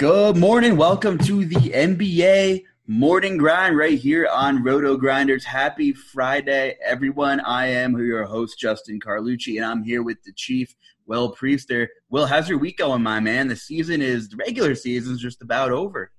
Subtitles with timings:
[0.00, 0.78] Good morning.
[0.78, 5.44] Welcome to the NBA morning grind right here on Roto Grinders.
[5.44, 7.40] Happy Friday, everyone.
[7.40, 10.74] I am your host, Justin Carlucci, and I'm here with the Chief,
[11.04, 11.86] Will Priester.
[12.08, 13.48] Will, how's your week going, my man?
[13.48, 16.10] The season is, the regular season is just about over.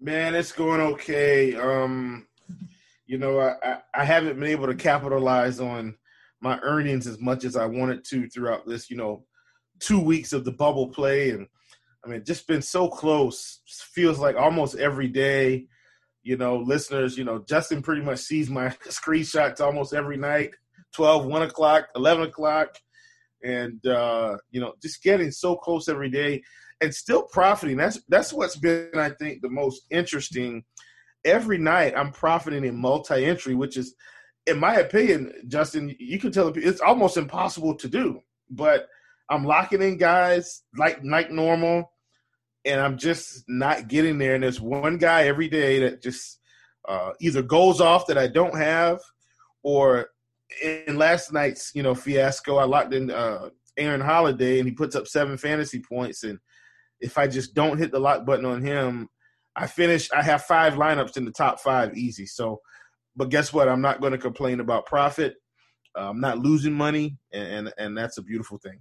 [0.00, 1.56] Man, it's going okay.
[1.56, 2.28] Um,
[3.04, 5.96] you know, I, I haven't been able to capitalize on
[6.40, 9.24] my earnings as much as I wanted to throughout this, you know,
[9.80, 11.48] two weeks of the bubble play and–
[12.04, 13.60] I mean, just been so close.
[13.66, 15.66] Feels like almost every day.
[16.24, 20.52] You know, listeners, you know, Justin pretty much sees my screenshots almost every night
[20.94, 22.76] 12, 1 o'clock, 11 o'clock.
[23.44, 26.42] And, uh, you know, just getting so close every day
[26.80, 27.76] and still profiting.
[27.76, 30.64] That's that's what's been, I think, the most interesting.
[31.24, 33.94] Every night I'm profiting in multi entry, which is,
[34.46, 38.20] in my opinion, Justin, you can tell it's almost impossible to do.
[38.50, 38.88] But
[39.30, 41.92] I'm locking in guys like like normal
[42.64, 44.34] and I'm just not getting there.
[44.34, 46.38] And there's one guy every day that just
[46.88, 49.00] uh, either goes off that I don't have,
[49.62, 50.08] or
[50.62, 54.96] in last night's you know fiasco, I locked in uh, Aaron Holiday and he puts
[54.96, 56.24] up seven fantasy points.
[56.24, 56.38] And
[57.00, 59.08] if I just don't hit the lock button on him,
[59.56, 60.10] I finish.
[60.12, 62.26] I have five lineups in the top five easy.
[62.26, 62.60] So,
[63.16, 63.68] but guess what?
[63.68, 65.34] I'm not going to complain about profit.
[65.96, 68.78] Uh, I'm not losing money, and, and and that's a beautiful thing.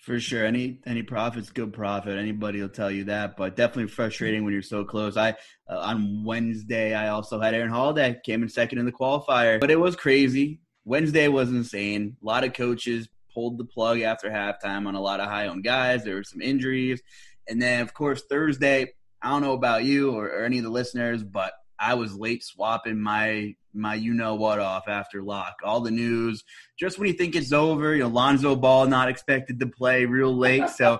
[0.00, 2.18] For sure, any any profit's good profit.
[2.18, 5.18] Anybody will tell you that, but definitely frustrating when you're so close.
[5.18, 5.30] I
[5.68, 9.70] uh, on Wednesday I also had Aaron Holiday came in second in the qualifier, but
[9.70, 10.60] it was crazy.
[10.86, 12.16] Wednesday was insane.
[12.22, 15.64] A lot of coaches pulled the plug after halftime on a lot of high owned
[15.64, 16.02] guys.
[16.02, 17.02] There were some injuries,
[17.46, 18.94] and then of course Thursday.
[19.22, 22.44] I don't know about you or, or any of the listeners, but I was late
[22.44, 25.56] swapping my my you know what off after lock.
[25.64, 26.44] All the news,
[26.78, 30.36] just when you think it's over, you know, Lonzo Ball not expected to play real
[30.36, 30.68] late.
[30.68, 30.98] So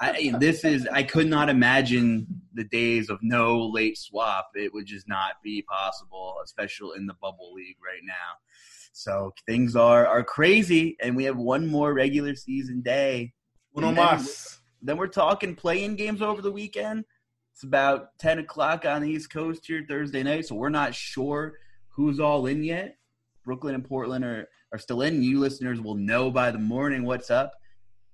[0.00, 4.50] I, this is I could not imagine the days of no late swap.
[4.54, 8.38] It would just not be possible, especially in the bubble league right now.
[8.92, 13.34] So things are are crazy, and we have one more regular season day.
[13.76, 14.58] Uno más.
[14.80, 17.04] Then we're talking playing games over the weekend.
[17.62, 21.60] It's about 10 o'clock on the East Coast here Thursday night, so we're not sure
[21.90, 22.96] who's all in yet.
[23.44, 25.22] Brooklyn and Portland are, are still in.
[25.22, 27.52] You listeners will know by the morning what's up.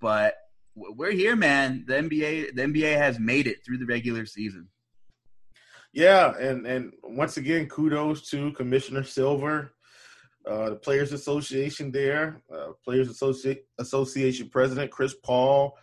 [0.03, 0.34] But
[0.75, 1.84] we're here, man.
[1.86, 4.69] The NBA the NBA has made it through the regular season.
[5.94, 9.72] Yeah, and and once again, kudos to Commissioner Silver,
[10.47, 15.78] uh, the Players Association there, uh, Players Associ- Association President Chris Paul,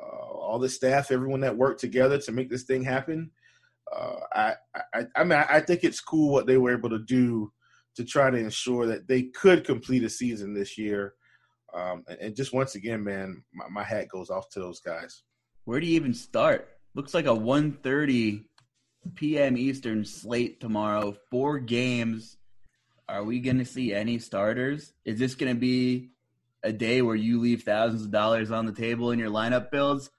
[0.00, 3.30] all the staff, everyone that worked together to make this thing happen.
[3.94, 4.54] Uh, I,
[4.94, 7.52] I, I mean, I think it's cool what they were able to do
[7.96, 11.14] to try to ensure that they could complete a season this year.
[11.74, 15.22] Um, and just once again, man, my, my, hat goes off to those guys.
[15.64, 16.68] Where do you even start?
[16.94, 18.44] Looks like a 1.30
[19.14, 19.56] p.m.
[19.56, 21.16] Eastern slate tomorrow.
[21.30, 22.38] Four games.
[23.08, 24.92] Are we going to see any starters?
[25.04, 26.10] Is this going to be
[26.62, 30.10] a day where you leave thousands of dollars on the table in your lineup builds?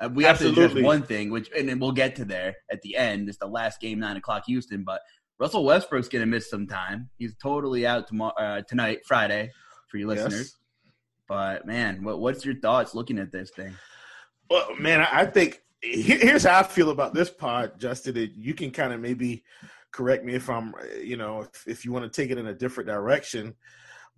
[0.00, 0.62] Uh, we have Absolutely.
[0.62, 3.28] to address one thing, which and then we'll get to there at the end.
[3.28, 4.84] It's the last game, nine o'clock Houston.
[4.84, 5.00] But
[5.38, 7.10] Russell Westbrook's going to miss some time.
[7.18, 9.50] He's totally out tomorrow, uh, tonight, Friday,
[9.88, 10.32] for you listeners.
[10.32, 10.56] Yes.
[11.28, 13.74] But man, what, what's your thoughts looking at this thing?
[14.50, 18.32] Well, man, I think here's how I feel about this pod, Justin.
[18.36, 19.44] You can kind of maybe
[19.92, 22.54] correct me if I'm, you know, if, if you want to take it in a
[22.54, 23.54] different direction.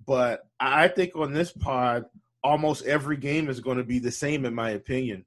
[0.07, 2.05] But I think on this pod,
[2.43, 5.25] almost every game is going to be the same, in my opinion.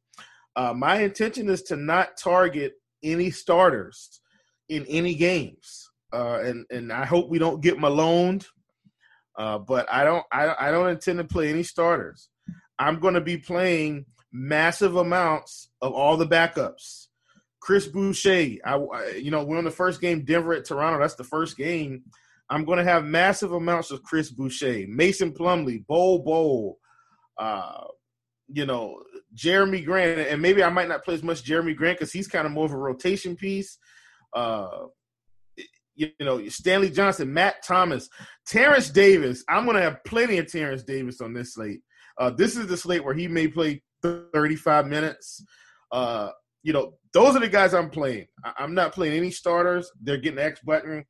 [0.55, 2.73] Uh, my intention is to not target
[3.03, 4.21] any starters
[4.69, 8.47] in any games, uh, and and I hope we don't get maloned.
[9.37, 12.29] Uh, but I don't I, I don't intend to play any starters.
[12.79, 17.07] I'm going to be playing massive amounts of all the backups.
[17.59, 20.99] Chris Boucher, I, you know we're on the first game Denver at Toronto.
[20.99, 22.03] That's the first game.
[22.49, 26.77] I'm going to have massive amounts of Chris Boucher, Mason Plumlee, Bol Bol,
[27.37, 27.83] uh,
[28.47, 29.01] you know,
[29.35, 32.45] Jerami Grant, and maybe I might not play as much Jerami Grant because he's kind
[32.45, 33.77] of more of a rotation piece.
[34.33, 34.87] Uh,
[35.95, 38.07] you know, Stanley Johnson, Matt Thomas,
[38.45, 39.43] Terence Davis.
[39.49, 41.81] I'm going to have plenty of Terence Davis on this slate.
[42.19, 45.43] Uh, this is the slate where he may play 35 minutes.
[45.91, 46.29] Uh,
[46.67, 48.27] you know, those are the guys I'm playing.
[48.43, 49.89] I- am not playing any starters.
[50.01, 51.05] They're getting X button.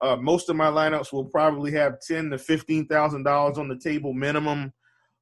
[0.00, 3.78] Uh, most of my lineups will probably have ten to fifteen thousand dollars on the
[3.78, 4.72] table minimum.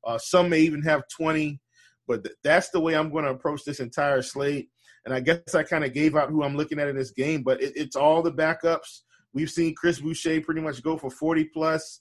[0.06, 1.60] Uh, some may even have twenty.
[2.06, 4.68] But th- that's the way I'm going to approach this entire slate.
[5.06, 7.42] And I guess I kind of gave out who I'm looking at in this game,
[7.42, 9.00] but it, it's all the backups.
[9.34, 12.00] We've seen Chris Boucher pretty much go for 40 plus,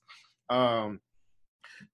[0.52, 1.00] um,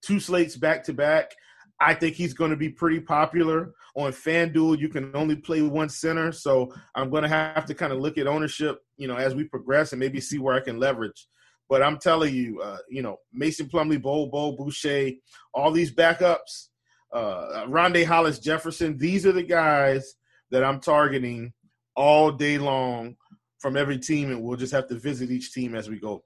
[0.01, 1.31] two slates back to back.
[1.79, 4.79] I think he's going to be pretty popular on FanDuel.
[4.79, 8.17] You can only play one center, so I'm going to have to kind of look
[8.17, 11.27] at ownership, you know, as we progress and maybe see where I can leverage.
[11.67, 15.11] But I'm telling you, uh, you know, Mason Plumlee, Bol Bol, Boucher,
[15.53, 16.67] all these backups,
[17.11, 20.15] uh, Rondae Hollis Jefferson, these are the guys
[20.51, 21.53] that I'm targeting
[21.95, 23.15] all day long
[23.59, 26.23] from every team, and we'll just have to visit each team as we go.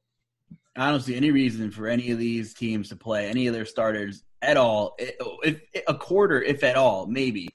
[0.75, 3.66] I don't see any reason for any of these teams to play any of their
[3.66, 4.95] starters at all.
[4.97, 7.50] If, if, a quarter, if at all, maybe.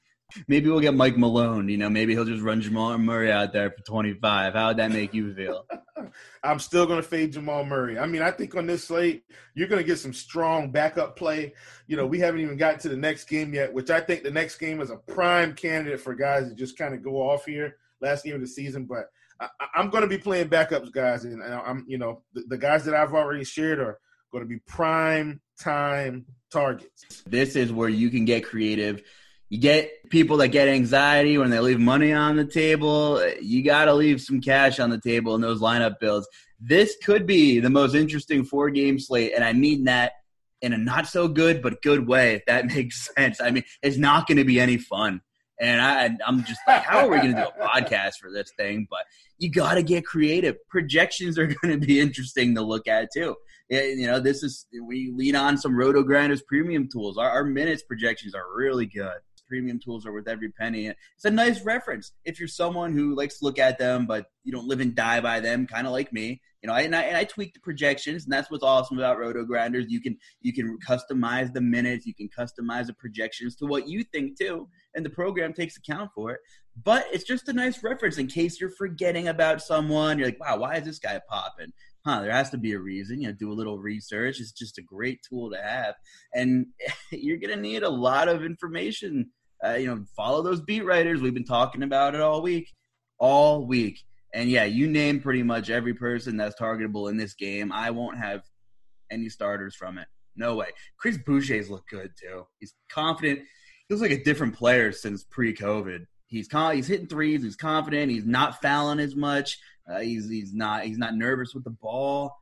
[0.49, 1.69] Maybe we'll get Mike Malone.
[1.69, 4.55] You know, maybe he'll just run Jamal Murray out there for 25.
[4.55, 5.65] How would that make you feel?
[6.43, 7.99] I'm still going to fade Jamal Murray.
[7.99, 9.23] I mean, I think on this slate,
[9.55, 11.55] you're going to get some strong backup play.
[11.87, 14.31] You know, we haven't even gotten to the next game yet, which I think the
[14.31, 17.77] next game is a prime candidate for guys to just kind of go off here.
[18.01, 19.07] Last game of the season, but
[19.41, 22.85] I, am going to be playing backups, guys, and I'm, you know, the, the guys
[22.85, 23.99] that I've already shared are
[24.31, 27.23] going to be prime time targets.
[27.27, 29.03] This is where you can get creative.
[29.51, 33.23] You get people that get anxiety when they leave money on the table.
[33.41, 36.27] You got to leave some cash on the table in those lineup builds.
[36.59, 40.13] This could be the most interesting four game slate, and I mean that
[40.63, 43.41] in a not so good but good way, if that makes sense.
[43.41, 45.21] I mean, it's not going to be any fun.
[45.61, 48.51] And I, I'm just like, how are we going to do a podcast for this
[48.57, 48.89] thing?
[48.91, 49.05] But
[49.39, 50.57] you got to get creative.
[50.69, 53.37] Projections are going to be interesting to look at too.
[53.71, 57.17] You know, this is we lean on some Roto Grinders premium tools.
[57.17, 59.17] Our, our minutes projections are really good.
[59.47, 60.87] Premium tools are worth every penny.
[60.87, 64.53] It's a nice reference if you're someone who likes to look at them, but you
[64.53, 66.41] don't live and die by them, kind of like me.
[66.63, 69.45] You know, and I, and I tweak the projections, and that's what's awesome about Roto
[69.45, 69.85] Grinders.
[69.89, 74.03] You can you can customize the minutes, you can customize the projections to what you
[74.03, 76.41] think too, and the program takes account for it.
[76.83, 80.19] But it's just a nice reference in case you're forgetting about someone.
[80.19, 81.73] You're like, wow, why is this guy popping?
[82.05, 83.23] Huh, there has to be a reason.
[83.23, 84.39] You know, do a little research.
[84.41, 85.95] It's just a great tool to have,
[86.35, 86.67] and
[87.11, 89.31] you're gonna need a lot of information.
[89.65, 91.21] Uh, you know, follow those beat writers.
[91.21, 92.71] We've been talking about it all week,
[93.19, 94.01] all week.
[94.35, 97.73] And yeah, you name pretty much every person that's targetable in this game.
[97.73, 98.43] I won't have
[99.11, 100.09] any starters from it.
[100.37, 100.67] No way.
[100.99, 102.45] Chris Boucher's look good too.
[102.59, 103.39] He's confident.
[103.39, 106.07] He looks like a different player since pre-COVID.
[106.27, 107.43] He's con- he's hitting threes.
[107.43, 108.11] He's confident.
[108.11, 109.59] He's not fouling as much.
[109.89, 112.37] Uh, he's he's not he's not nervous with the ball.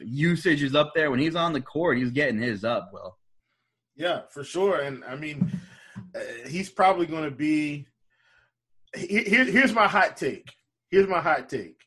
[0.00, 1.98] Usage is up there when he's on the court.
[1.98, 2.90] He's getting his up.
[2.92, 3.18] Well,
[3.96, 4.80] yeah, for sure.
[4.80, 5.50] And I mean,
[6.14, 7.86] uh, he's probably going to be.
[8.94, 10.50] Here, here's my hot take.
[10.90, 11.80] Here's my hot take.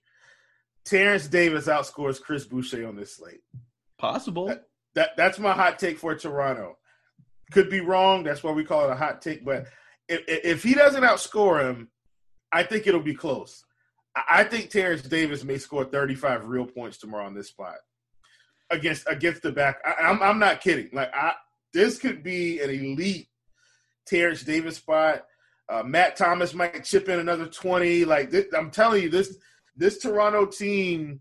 [0.85, 3.41] Terence Davis outscores Chris Boucher on this slate.
[3.97, 4.47] Possible.
[4.47, 4.63] That,
[4.95, 6.77] that, that's my hot take for Toronto.
[7.51, 8.23] Could be wrong.
[8.23, 9.45] That's why we call it a hot take.
[9.45, 9.67] But
[10.07, 11.89] if, if he doesn't outscore him,
[12.51, 13.63] I think it'll be close.
[14.29, 17.75] I think Terence Davis may score 35 real points tomorrow on this spot
[18.69, 19.79] against against the back.
[19.85, 20.89] I, am I'm, I'm not kidding.
[20.93, 21.33] Like I,
[21.73, 23.27] this could be an elite
[24.05, 25.25] Terence Davis spot.
[25.67, 28.05] Uh, Matt Thomas might chip in another 20.
[28.05, 29.37] Like this, I'm telling you, this
[29.75, 31.19] this Toronto team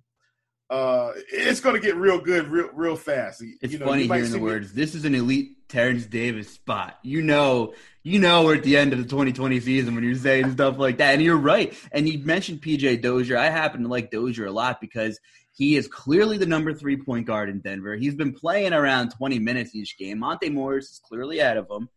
[0.70, 3.42] uh, it's going to get real good real real fast.
[3.60, 4.72] It's you know, funny hearing the words.
[4.72, 6.98] This is an elite Terence Davis spot.
[7.02, 10.52] You know, you know we're at the end of the 2020 season when you're saying
[10.52, 11.74] stuff like that, and you're right.
[11.92, 13.36] And you mentioned PJ Dozier.
[13.36, 15.20] I happen to like Dozier a lot because
[15.52, 17.94] he is clearly the number three point guard in Denver.
[17.96, 20.18] He's been playing around 20 minutes each game.
[20.18, 21.88] Monte Morris is clearly ahead of him,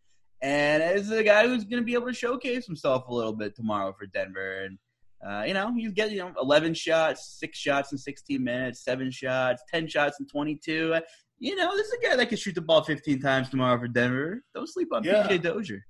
[0.42, 3.56] and is a guy who's going to be able to showcase himself a little bit
[3.56, 4.60] tomorrow for Denver.
[4.60, 4.78] And
[5.26, 9.10] uh, you know, he's getting you know 11 shots, six shots in 16 minutes, seven
[9.10, 10.94] shots, 10 shots in 22.
[10.94, 11.00] Uh,
[11.38, 13.88] you know, this is a guy that can shoot the ball 15 times tomorrow for
[13.88, 14.42] Denver.
[14.54, 15.26] Don't sleep on yeah.
[15.26, 15.84] PJ Dozier.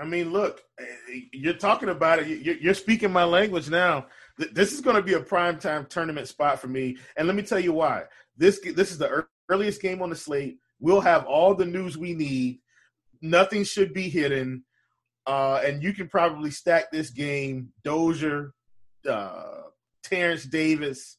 [0.00, 2.60] I mean, look, eh, you're talking about it.
[2.60, 4.06] You're speaking my language now.
[4.38, 7.42] This is going to be a prime time tournament spot for me, and let me
[7.42, 8.04] tell you why.
[8.36, 10.58] This this is the earliest game on the slate.
[10.80, 12.60] We'll have all the news we need.
[13.20, 14.64] Nothing should be hidden,
[15.26, 17.72] uh, and you can probably stack this game.
[17.84, 18.54] Dozier,
[19.08, 19.62] uh,
[20.02, 21.18] Terence Davis,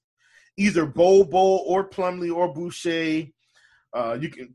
[0.58, 3.28] either Bol or Plumlee or Boucher.
[3.94, 4.54] Uh, you can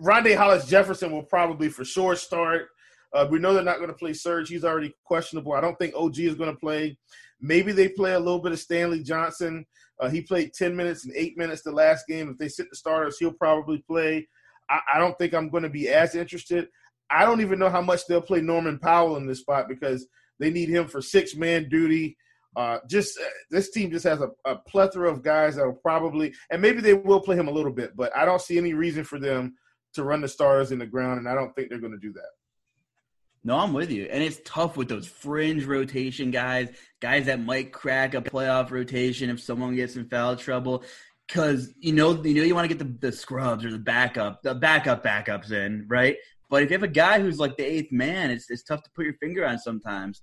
[0.00, 2.68] Rondae Hollis Jefferson will probably for sure start.
[3.12, 4.48] Uh, we know they're not going to play Serge.
[4.48, 5.54] He's already questionable.
[5.54, 6.96] I don't think OG is going to play.
[7.40, 9.64] Maybe they play a little bit of Stanley Johnson.
[10.00, 12.28] Uh, he played 10 minutes and eight minutes the last game.
[12.28, 14.28] If they sit the starters, he'll probably play.
[14.70, 16.68] I, I don't think I'm going to be as interested.
[17.10, 20.06] I don't even know how much they'll play Norman Powell in this spot because
[20.38, 22.16] they need him for six man duty.
[22.56, 26.32] Uh, just uh, this team just has a, a, plethora of guys that will probably,
[26.50, 29.04] and maybe they will play him a little bit, but I don't see any reason
[29.04, 29.54] for them
[29.94, 32.12] to run the starters in the ground, and I don't think they're going to do
[32.14, 32.30] that.
[33.44, 37.72] No, I'm with you, and it's tough with those fringe rotation guys, guys that might
[37.72, 40.84] crack a playoff rotation if someone gets in foul trouble.
[41.26, 44.42] Because you know, you know, you want to get the, the scrubs or the backup,
[44.42, 46.16] the backup backups in, right?
[46.50, 48.90] But if you have a guy who's like the eighth man, it's it's tough to
[48.94, 50.22] put your finger on sometimes.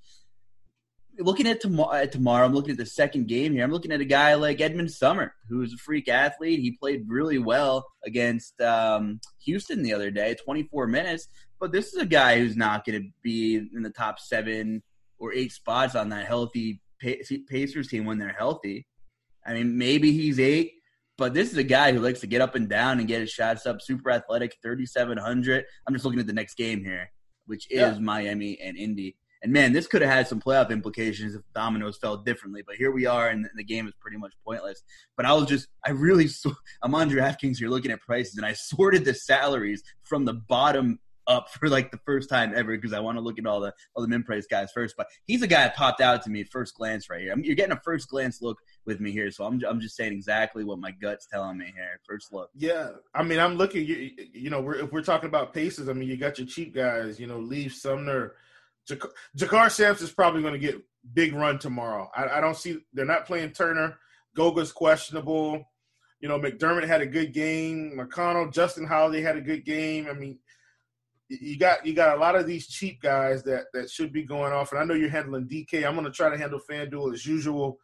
[1.18, 3.64] Looking at tomorrow, tomorrow, I'm looking at the second game here.
[3.64, 6.60] I'm looking at a guy like Edmond Sumner, who's a freak athlete.
[6.60, 11.28] He played really well against um, Houston the other day, 24 minutes.
[11.60, 14.84] But this is a guy who's not going to be in the top seven
[15.18, 18.86] or eight spots on that healthy Pacers team when they're healthy.
[19.46, 20.74] I mean, maybe he's eight,
[21.18, 23.30] but this is a guy who likes to get up and down and get his
[23.30, 23.82] shots up.
[23.82, 25.66] Super athletic, 3,700.
[25.88, 27.12] I'm just looking at the next game here,
[27.46, 28.00] which is yeah.
[28.00, 29.16] Miami and Indy.
[29.46, 32.64] And man, this could have had some playoff implications if dominoes fell differently.
[32.66, 34.82] But here we are, and the game is pretty much pointless.
[35.16, 36.28] But I was just, I really,
[36.82, 40.98] I'm on DraftKings here looking at prices, and I sorted the salaries from the bottom
[41.28, 43.72] up for like the first time ever because I want to look at all the
[43.94, 44.96] all the min price guys first.
[44.98, 47.32] But he's a guy that popped out to me first glance right here.
[47.32, 50.12] I you're getting a first glance look with me here, so I'm I'm just saying
[50.12, 52.00] exactly what my gut's telling me here.
[52.08, 52.50] First look.
[52.56, 53.86] Yeah, I mean, I'm looking.
[53.86, 56.74] You, you know, we're, if we're talking about paces, I mean, you got your cheap
[56.74, 57.20] guys.
[57.20, 58.34] You know, Leaf Sumner,
[58.90, 60.82] Jakar, JaKarr Sampson's probably going to get
[61.14, 62.10] big run tomorrow.
[62.16, 63.98] I, I don't see they're not playing Turner.
[64.36, 65.64] Goga's questionable.
[66.20, 67.98] You know, McDermott had a good game.
[67.98, 70.08] McConnell, Justin Holiday had a good game.
[70.10, 70.40] I mean,
[71.30, 74.54] you got you got a lot of these cheap guys that that should be going
[74.54, 74.72] off.
[74.72, 75.86] And I know you're handling DK.
[75.86, 77.80] I'm going to try to handle FanDuel as usual.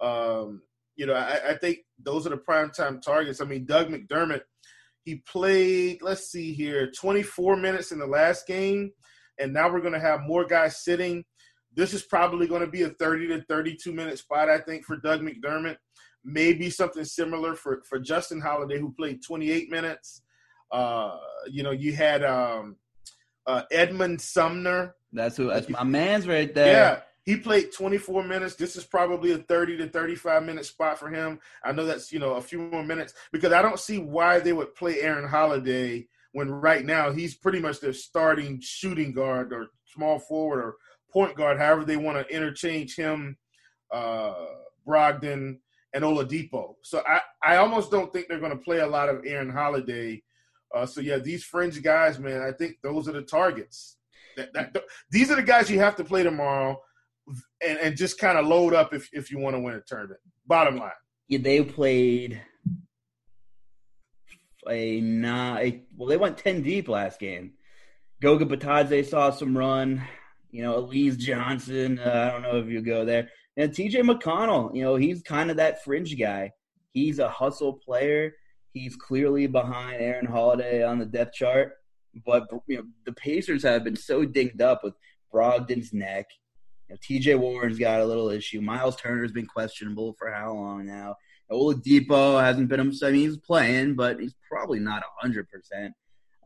[0.00, 0.62] Um,
[0.96, 3.40] you know, I, I, think those are the prime time targets.
[3.40, 4.42] I mean, Doug McDermott,
[5.04, 6.02] he played.
[6.02, 8.92] Let's see here, 24 minutes in the last game,
[9.38, 11.24] and now we're going to have more guys sitting.
[11.74, 14.96] This is probably going to be a 30 to 32 minute spot, I think, for
[14.96, 15.76] Doug McDermott.
[16.24, 20.22] Maybe something similar for for Justin Holiday, who played 28 minutes.
[20.72, 21.16] Uh,
[21.50, 22.76] you know, you had um,
[23.46, 24.94] uh, Edmond Sumner.
[25.12, 25.48] That's who.
[25.48, 26.72] That's my man's right there.
[26.72, 28.54] Yeah, he played 24 minutes.
[28.54, 31.40] This is probably a 30 to 35 minute spot for him.
[31.62, 34.52] I know that's you know a few more minutes because I don't see why they
[34.52, 39.68] would play Aaron Holiday when right now he's pretty much their starting shooting guard or
[39.86, 40.76] small forward or
[41.10, 43.36] point guard, however they want to interchange him,
[43.90, 44.34] uh,
[44.86, 45.58] Brogdon,
[45.94, 46.74] and Oladipo.
[46.82, 50.22] So I, I almost don't think they're going to play a lot of Aaron Holiday
[50.74, 53.96] uh, so yeah, these fringe guys, man, I think those are the targets.
[54.36, 54.76] That, that,
[55.10, 56.76] these are the guys you have to play tomorrow,
[57.64, 60.18] and, and just kind of load up if if you want to win a tournament.
[60.44, 60.90] Bottom line.
[61.28, 62.42] Yeah, they played
[64.68, 65.82] a nine.
[65.96, 67.52] Well, they went ten deep last game.
[68.20, 70.02] Goga Bitadze saw some run.
[70.50, 71.98] You know, Alize Johnson.
[71.98, 73.28] Uh, I don't know if you go there.
[73.56, 74.74] And TJ McConnell.
[74.74, 76.52] You know, he's kind of that fringe guy.
[76.92, 78.34] He's a hustle player
[78.74, 81.74] He's clearly behind Aaron Holiday on the depth chart,
[82.26, 84.94] but you know the Pacers have been so dinged up with
[85.32, 86.26] Brogdon's neck.
[86.88, 87.36] You know, T.J.
[87.36, 88.60] Warren's got a little issue.
[88.60, 91.14] Miles Turner's been questionable for how long now?
[91.50, 92.80] Oladipo hasn't been.
[92.80, 95.94] Him I mean, he's playing, but he's probably not hundred uh, percent.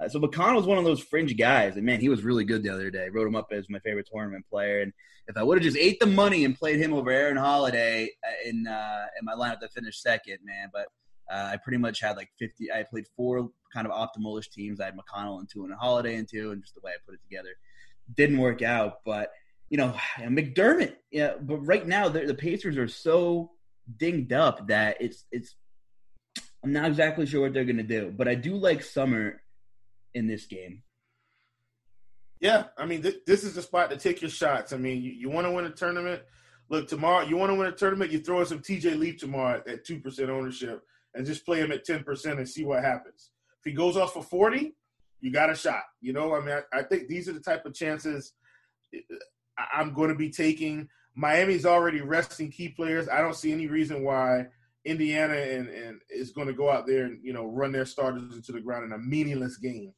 [0.08, 2.88] So McConnell's one of those fringe guys, and man, he was really good the other
[2.88, 3.08] day.
[3.08, 4.92] Wrote him up as my favorite tournament player, and
[5.28, 8.48] if I would have just ate the money and played him over Aaron Holiday uh,
[8.48, 10.70] in uh, in my lineup to finish second, man.
[10.72, 10.86] But
[11.30, 12.72] uh, I pretty much had like 50.
[12.72, 14.80] I played four kind of optimalish teams.
[14.80, 16.96] I had McConnell and two and a Holiday and two, and just the way I
[17.04, 17.50] put it together
[18.16, 19.04] didn't work out.
[19.04, 19.30] But
[19.68, 20.96] you know, McDermott.
[21.10, 23.50] Yeah, but right now the Pacers are so
[23.96, 25.54] dinged up that it's it's.
[26.64, 29.42] I'm not exactly sure what they're gonna do, but I do like Sumner
[30.14, 30.82] in this game.
[32.40, 34.72] Yeah, I mean, th- this is the spot to take your shots.
[34.72, 36.22] I mean, you, you want to win a tournament.
[36.68, 38.12] Look, tomorrow you want to win a tournament.
[38.12, 40.82] You throw in some TJ Leaf tomorrow at two percent ownership
[41.14, 43.30] and just play him at 10% and see what happens.
[43.58, 44.74] If he goes off for 40,
[45.20, 45.82] you got a shot.
[46.00, 48.34] You know, I mean, I, I think these are the type of chances
[48.94, 49.00] eh,
[49.74, 50.88] I'm going to be taking.
[51.18, 53.08] Miami's already resting key players.
[53.08, 54.46] I don't see any reason why
[54.84, 58.36] Indiana and, and is going to go out there and, you know, run their starters
[58.36, 59.92] into the ground in a meaningless game.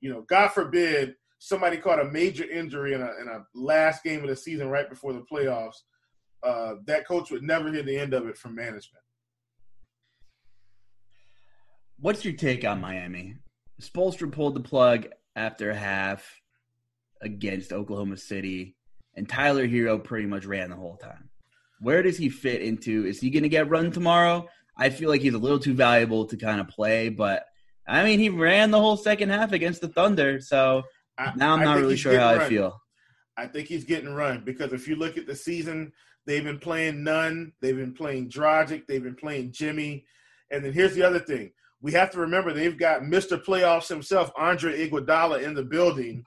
[0.00, 4.22] You know, God forbid somebody caught a major injury in a, in a last game
[4.22, 5.78] of the season right before the playoffs.
[6.44, 9.02] Uh, that coach would never hear the end of it from management.
[11.98, 13.34] What's your take on Miami?
[13.80, 16.40] Spoelstra pulled the plug after half
[17.20, 18.76] against Oklahoma City,
[19.14, 21.28] and Tyler Herro pretty much ran the whole time.
[21.80, 23.06] Where does he fit into?
[23.06, 24.48] Is he going to get run tomorrow?
[24.76, 27.44] I feel like he's a little too valuable to kind of play, but
[27.86, 30.82] I mean, he ran the whole second half against the Thunder, so
[31.18, 32.40] I, now I'm not really sure how run.
[32.40, 32.80] I feel.
[33.36, 35.92] I think he's getting run because if you look at the season,
[36.26, 40.04] they've been playing Nunn, they've been playing Dragic, they've been playing Jimmy,
[40.50, 43.42] and then here's the other thing: we have to remember they've got Mr.
[43.42, 46.24] Playoffs himself, Andre Iguodala, in the building,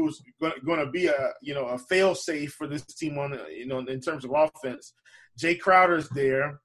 [0.00, 3.66] who's going to be a you know a fail safe for this team on you
[3.66, 4.92] know in terms of offense.
[5.38, 6.60] Jae Crowder's there.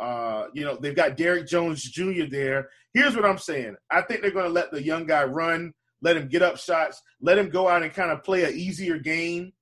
[0.00, 2.24] Uh, you know they've got Derrick Jones Jr.
[2.30, 2.70] there.
[2.94, 3.76] Here's what I'm saying.
[3.90, 7.00] I think they're going to let the young guy run, let him get up shots,
[7.20, 9.52] let him go out and kind of play an easier game,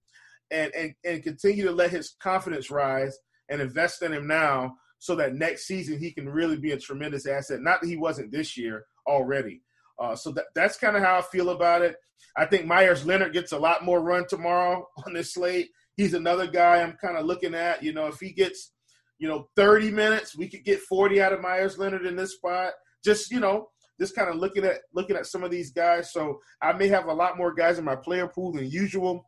[0.50, 5.15] and and and continue to let his confidence rise and invest in him now, so
[5.17, 7.61] that next season he can really be a tremendous asset.
[7.61, 9.62] Not that he wasn't this year already.
[9.99, 11.97] Uh, so that that's kind of how I feel about it.
[12.37, 15.71] I think Meyers Leonard gets a lot more run tomorrow on this slate.
[15.97, 17.83] He's another guy I'm kind of looking at.
[17.83, 18.73] You know, if he gets,
[19.19, 22.73] you know, 30 minutes, we could get 40 out of Meyers Leonard in this spot.
[23.05, 23.69] Just, you know,
[24.01, 26.13] just kind of looking at looking at some of these guys.
[26.13, 29.27] So I may have a lot more guys in my player pool than usual.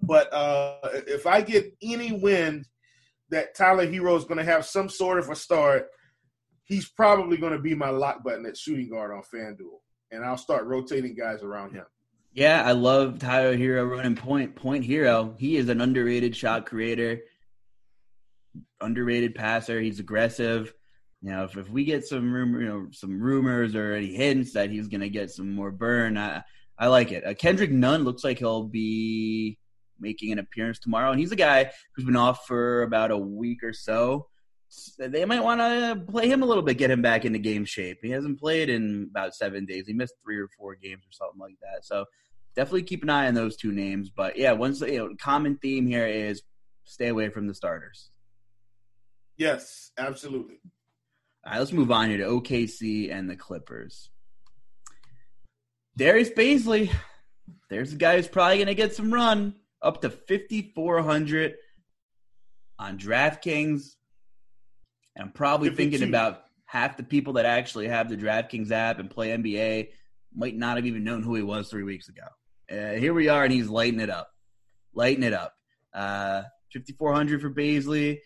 [0.00, 2.66] But uh, if I get any wind
[3.30, 5.88] that Tyler Herro is going to have some sort of a start,
[6.64, 9.78] he's probably going to be my lock button at shooting guard on FanDuel,
[10.12, 11.84] and I'll start rotating guys around him.
[12.38, 15.34] Yeah, I love Tyler Herro running point point hero.
[15.40, 17.18] He is an underrated shot creator,
[18.80, 19.80] underrated passer.
[19.80, 20.72] He's aggressive.
[21.20, 24.52] You know, if, if we get some rumor, you know, some rumors or any hints
[24.52, 26.44] that he's going to get some more burn, I
[26.78, 27.26] I like it.
[27.26, 29.58] Uh, Kendrick Nunn looks like he'll be
[29.98, 33.64] making an appearance tomorrow, and he's a guy who's been off for about a week
[33.64, 34.28] or so.
[34.68, 37.64] so they might want to play him a little bit, get him back into game
[37.64, 37.98] shape.
[38.00, 39.88] He hasn't played in about seven days.
[39.88, 41.84] He missed three or four games or something like that.
[41.84, 42.04] So
[42.58, 44.10] definitely keep an eye on those two names.
[44.10, 46.42] But yeah, once you know, common theme here is
[46.82, 48.10] stay away from the starters.
[49.36, 50.58] Yes, absolutely.
[51.46, 54.10] All right, let's move on here to OKC and the Clippers.
[55.96, 56.90] Darius Bazley,
[57.70, 61.54] there's a guy who's probably going to get some run up to 5,400
[62.80, 63.94] on DraftKings.
[65.14, 65.90] And I'm probably 52.
[65.90, 69.90] thinking about half the people that actually have the DraftKings app and play NBA
[70.34, 72.24] might not have even known who he was three weeks ago.
[72.70, 74.30] Uh, here we are, and he's lighting it up,
[74.92, 75.54] lighting it up.
[75.94, 78.18] Uh, 5,400 for Bazley.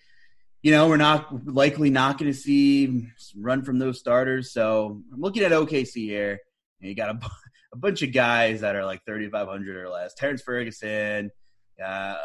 [0.62, 4.52] You know, we're not likely not going to see run from those starters.
[4.52, 6.38] So I'm looking at OKC here.
[6.81, 7.20] And You got a,
[7.72, 10.14] a bunch of guys that are like 3,500 or less.
[10.14, 11.31] Terrence Ferguson,
[11.85, 12.16] uh,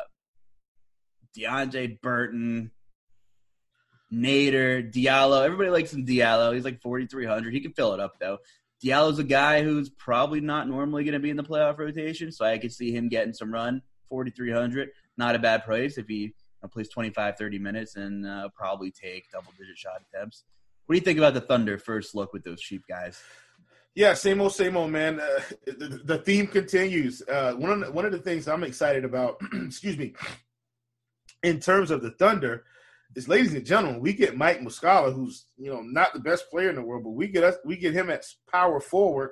[1.38, 2.72] Deonte Burton,
[4.14, 5.44] Nader, Diallo.
[5.44, 6.54] Everybody likes some Diallo.
[6.54, 7.54] He's like 4,300.
[7.54, 8.38] He can fill it up though.
[8.84, 12.46] Diallo's a guy who's probably not normally going to be in the playoff rotation, so
[12.46, 13.82] I could see him getting some run.
[14.10, 16.34] 4,300, not a bad price if he
[16.72, 20.44] plays 25, 30 minutes and uh, probably take double digit shot attempts.
[20.86, 23.22] What do you think about the Thunder first look with those cheap guys?
[23.96, 25.20] Yeah, same old, same old, man.
[25.20, 27.22] Uh, the, the, theme continues.
[27.24, 30.14] Uh, one of the, one of the things I'm excited about, excuse me,
[31.44, 32.66] in terms of the Thunder,
[33.16, 36.70] is, ladies and gentlemen, we get Mike Muscala, who's you know not the best player
[36.70, 39.32] in the world, but we get us we get him at power forward,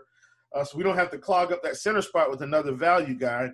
[0.56, 3.52] uh, so we don't have to clog up that center spot with another value guy.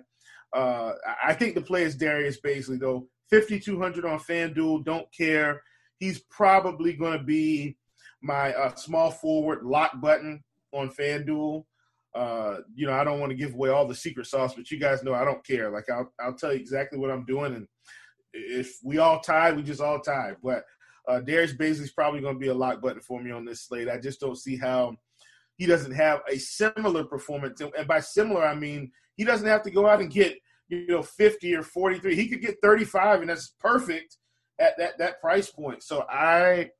[0.52, 0.92] Uh,
[1.24, 3.08] I think the play is Darius Bazley though.
[3.30, 4.84] 5200 on FanDuel.
[4.84, 5.62] Don't care.
[5.98, 7.78] He's probably going to be
[8.20, 11.64] my uh, small forward lock button on FanDuel.
[12.14, 14.78] Uh, you know, I don't want to give away all the secret sauce, but you
[14.78, 15.70] guys know I don't care.
[15.70, 17.66] Like I'll I'll tell you exactly what I'm doing, and
[18.32, 20.32] if we all tie, we just all tie.
[20.42, 20.64] But
[21.08, 23.88] uh, Darius Bazley's probably going to be a lock button for me on this slate.
[23.88, 24.96] I just don't see how
[25.56, 29.70] he doesn't have a similar performance, and by similar I mean he doesn't have to
[29.70, 32.14] go out and get you know 50 or 43.
[32.14, 34.16] He could get 35, and that's perfect
[34.58, 35.82] at that that price point.
[35.82, 36.70] So I,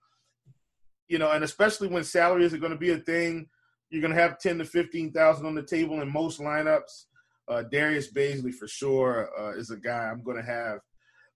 [1.08, 3.48] you know, and especially when salary isn't going to be a thing
[3.92, 7.04] you're going to have 10 to 15,000 on the table in most lineups.
[7.46, 10.78] Uh, Darius Bazley for sure uh, is a guy I'm going to have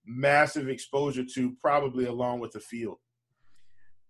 [0.07, 2.99] massive exposure to, probably along with the field.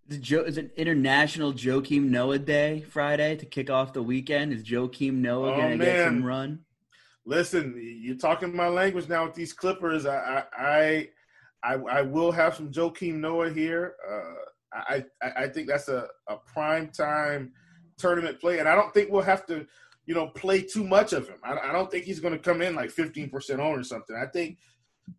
[0.07, 4.53] Is, Joe, is it International Joakim Noah Day Friday to kick off the weekend?
[4.53, 6.59] Is Joakim Noah oh, going to get some run?
[7.25, 10.05] Listen, you're talking my language now with these Clippers.
[10.05, 11.09] I I
[11.63, 13.95] I, I will have some Joakim Noah here.
[14.09, 14.33] Uh,
[14.73, 17.51] I, I I think that's a, a prime time–
[17.97, 19.65] tournament play, and I don't think we'll have to,
[20.05, 21.37] you know, play too much of him.
[21.43, 24.15] I, I don't think he's going to come in like 15% on or something.
[24.15, 24.57] I think,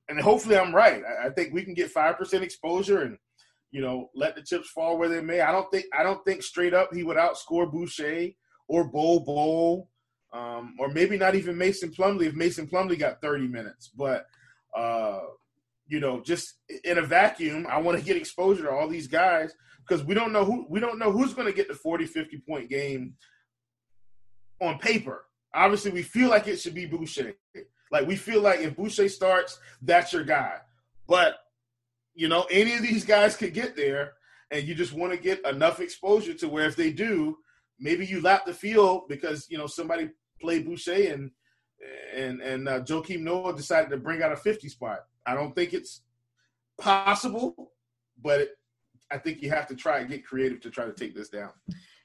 [0.09, 1.03] and hopefully I'm right.
[1.05, 3.19] I, I think we can get five percent exposure and
[3.71, 5.41] you know let the chips fall where they may.
[5.41, 8.31] I don't think I don't think straight up he would outscore Boucher
[8.69, 9.89] or Bol Bol.
[10.31, 13.89] Um, or maybe not even Mason Plumlee if Mason Plumlee got 30 minutes.
[13.89, 14.27] But
[14.77, 15.21] uh,
[15.87, 19.55] you know, just in a vacuum, I want to get exposure to all these guys
[19.89, 22.43] because we don't know who we don't know who's going to get the 40 50
[22.47, 23.15] point game
[24.61, 25.25] on paper
[25.55, 27.35] obviously we feel like it should be boucher
[27.91, 30.57] like we feel like if boucher starts that's your guy
[31.07, 31.39] but
[32.15, 34.13] you know any of these guys could get there
[34.51, 37.37] and you just want to get enough exposure to where if they do
[37.79, 41.31] maybe you lap the field because you know somebody played boucher and
[42.15, 45.05] and and uh, Joakim Noah decided to bring out a 50 spot.
[45.27, 46.03] I don't think it's
[46.79, 47.73] possible,
[48.21, 48.59] but it,
[49.11, 51.51] I think you have to try and get creative to try to take this down.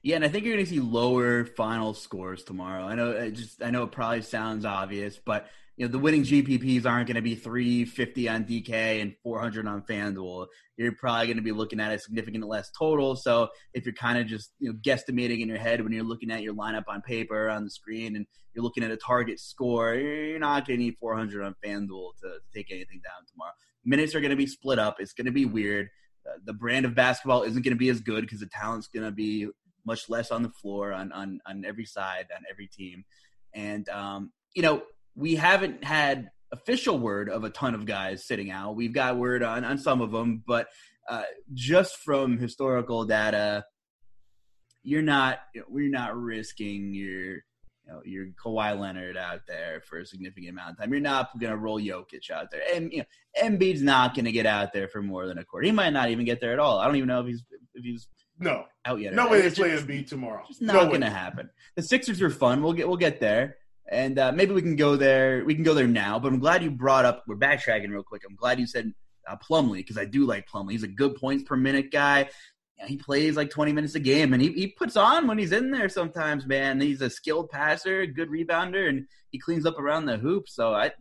[0.04, 2.84] Yeah, and I think you're going to see lower final scores tomorrow.
[2.84, 6.24] I know it just I know it probably sounds obvious, but you know the winning
[6.24, 10.48] GPPs aren't going to be 350 on DK and 400 on FanDuel.
[10.78, 13.16] You're probably going to be looking at a significant less total.
[13.16, 16.32] So if you're kind of just you know guesstimating in your head when you're looking
[16.32, 19.96] at your lineup on paper on the screen and you're looking at a target score,
[19.96, 23.54] you're not going to need 400 on FanDuel to, take anything down tomorrow.
[23.84, 24.98] Minutes are going to be split up.
[25.00, 25.90] It's going to be weird.
[26.28, 29.06] Uh, the brand of basketball isn't going to be as good because the talent's going
[29.06, 29.48] to be
[29.86, 33.04] much less on the floor on on on every side on every team,
[33.54, 34.84] and um, you know
[35.16, 38.76] we haven't had official word of a ton of guys sitting out.
[38.76, 40.68] We've got word on on some of them, but
[41.10, 41.24] uh,
[41.54, 43.66] just from historical data,
[44.84, 47.40] you're not we're not risking your
[47.86, 50.92] you know, your Kawhi Leonard out there for a significant amount of time.
[50.92, 53.06] You're not going to roll Jokic out there, and you know,
[53.42, 55.66] Embiid's not going to get out there for more than a quarter.
[55.66, 56.80] He might not even get there at all.
[56.80, 58.08] I don't even know if he's if he's
[58.40, 59.14] no out yet.
[59.14, 60.44] No way they play Embiid tomorrow.
[60.50, 61.50] It's not no going to happen.
[61.76, 62.64] The Sixers are fun.
[62.64, 63.58] We'll get we'll get there,
[63.94, 65.44] and uh, maybe we can go there.
[65.46, 66.20] We can go there now.
[66.20, 67.24] But I'm glad you brought up.
[67.28, 68.24] We're backtracking real quick.
[68.28, 68.92] I'm glad you said
[69.28, 70.72] uh, Plumlee because I do like Plumlee.
[70.72, 72.30] He's a good points per minute guy.
[72.88, 75.72] he plays like 20 minutes a game, and he, he puts on when he's in
[75.72, 76.82] there sometimes, man.
[76.82, 80.50] He's a skilled passer, good rebounder, and he cleans up around the hoop.
[80.50, 80.92] So I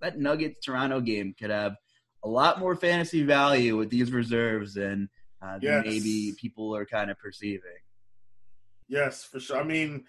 [0.00, 1.76] that Nuggets Toronto game could have
[2.24, 5.08] a lot more fantasy value with these reserves than,
[5.42, 5.84] uh, than yes.
[5.84, 7.70] maybe people are kind of perceiving.
[8.88, 9.58] Yes, for sure.
[9.58, 10.04] I mean,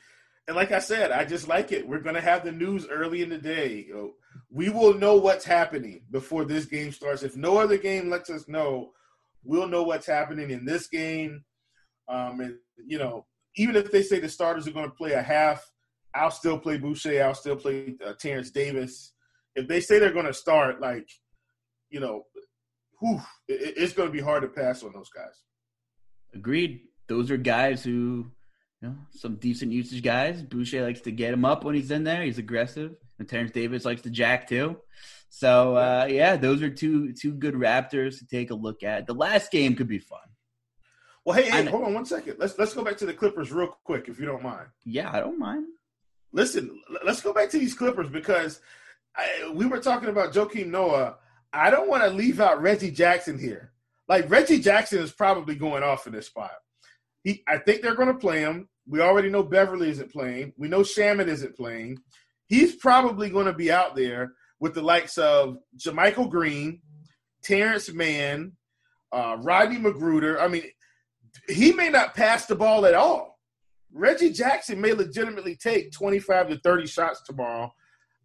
[0.47, 1.88] and like I said, I just like it.
[1.88, 3.88] We're going to have the news early in the day.
[4.49, 7.23] We will know what's happening before this game starts.
[7.23, 8.91] If no other game lets us know,
[9.43, 11.43] we'll know what's happening in this game.
[12.08, 13.25] Um, and you know,
[13.56, 15.69] even if they say the starters are going to play a half,
[16.13, 17.23] I'll still play Boucher.
[17.23, 19.13] I'll still play uh, Terence Davis.
[19.56, 21.08] If they say they're going to start, like,
[21.89, 22.23] you know,
[22.99, 25.43] whew, it, it's going to be hard to pass on those guys.
[26.34, 26.82] Agreed.
[27.08, 28.32] Those are guys who
[28.82, 30.41] you know, some decent usage guys.
[30.41, 32.24] Boucher likes to get him up when he's in there.
[32.24, 32.96] He's aggressive.
[33.20, 34.78] And Terence Davis likes to jack too.
[35.30, 39.08] So uh, yeah, those are two two good Raptors to take a look at.
[39.08, 40.20] The last game could be fun.
[41.24, 42.38] Well, hey, hey, hold on one second.
[42.39, 44.67] Let's let's go back to the Clippers real quick, if you don't mind.
[44.84, 45.67] Yeah, I don't mind.
[46.34, 48.60] Listen, let's go back to these Clippers because
[49.15, 51.17] I, we were talking about Joakim Noah.
[51.54, 53.72] I don't want to leave out Reggie Jackson here.
[54.08, 56.52] Like Reggie Jackson is probably going off in this spot.
[57.24, 58.67] He, I think they're going to play him.
[58.88, 60.54] We already know Beverley isn't playing.
[60.58, 62.00] We know Shamet isn't playing.
[62.48, 66.82] He's probably going to be out there with the likes of JaMychal Green,
[67.44, 68.54] Terance Mann,
[69.12, 70.39] uh, Rodney McGruder.
[70.39, 70.63] I mean,
[71.48, 73.39] he may not pass the ball at all.
[73.94, 77.74] Reggie Jackson may legitimately take 25 to 30 shots tomorrow.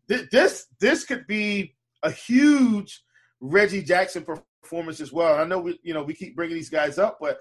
[0.08, 3.02] This this, this could be a huge
[3.40, 5.34] Reggie Jackson performance as well.
[5.34, 7.38] I know we you know we keep bringing these guys up, but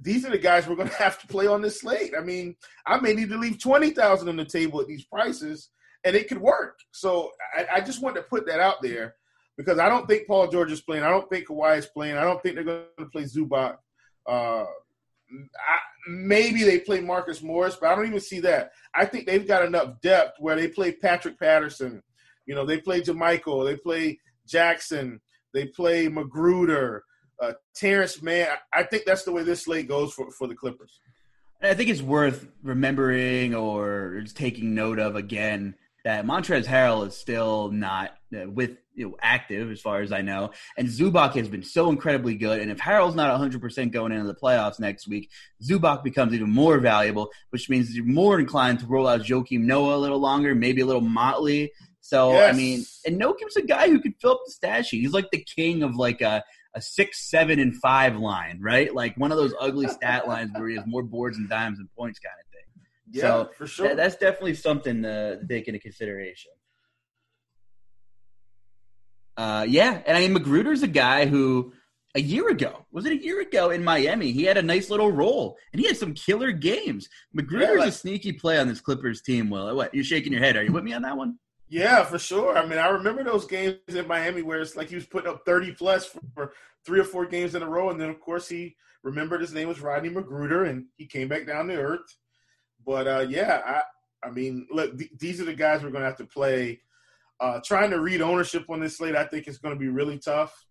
[0.00, 2.12] these are the guys we're going to have to play on this slate.
[2.16, 2.56] I mean,
[2.86, 5.70] I may need to leave twenty thousand on the table at these prices,
[6.04, 6.78] and it could work.
[6.92, 9.14] So I, I just wanted to put that out there
[9.56, 11.02] because I don't think Paul George is playing.
[11.02, 12.16] I don't think Kawhi is playing.
[12.16, 13.76] I don't think they're going to play Zubac.
[14.26, 18.70] Uh, I, maybe they play Marcus Morris, but I don't even see that.
[18.94, 22.02] I think they've got enough depth where they play Patrick Patterson.
[22.46, 25.20] You know, they play JaMychal, they play Jackson,
[25.52, 27.00] they play McGruder
[27.40, 28.48] uh, Terance Mann.
[28.72, 31.00] I think that's the way this slate goes for, for the Clippers.
[31.60, 35.74] I think it's worth remembering or taking note of again
[36.04, 40.22] that Montrezl Harrell is still not uh, with you know, active as far as I
[40.22, 42.60] know, and Zubac has been so incredibly good.
[42.60, 45.30] And if Harrell's not 100 percent going into the playoffs next week,
[45.62, 49.96] Zubac becomes even more valuable, which means you're more inclined to roll out Joakim Noah
[49.96, 51.72] a little longer, maybe a little Motley.
[52.00, 52.54] So yes.
[52.54, 55.00] I mean, and Nokim's a guy who could fill up the stat sheet.
[55.00, 56.42] He's like the king of like a
[56.74, 58.94] a six, seven, and five line, right?
[58.94, 61.88] Like one of those ugly stat lines where he has more boards and dimes and
[61.96, 62.58] points kind of thing.
[63.10, 63.94] Yeah, so for sure.
[63.94, 66.52] that's definitely something to take into consideration.
[69.36, 71.72] Uh, yeah, and I mean McGruder's a guy who
[72.14, 75.12] a year ago was it a year ago in Miami he had a nice little
[75.12, 77.08] role and he had some killer games.
[77.36, 79.48] McGruder's yeah, like, a sneaky play on this Clippers team.
[79.48, 80.56] Will what you're shaking your head?
[80.56, 81.38] Are you with me on that one?
[81.68, 82.56] Yeah, for sure.
[82.56, 85.42] I mean, I remember those games in Miami where it's like he was putting up
[85.44, 86.52] 30 plus for,
[86.86, 87.90] three or four games in a row.
[87.90, 91.46] And then, of course, he remembered his name was Rodney McGruder and he came back
[91.46, 92.16] down to earth.
[92.86, 96.08] But uh, yeah, I, I mean, look, th- these are the guys we're going to
[96.08, 96.80] have to play.
[97.40, 100.18] Uh, trying to read ownership on this slate, I think it's going to be really
[100.18, 100.66] tough.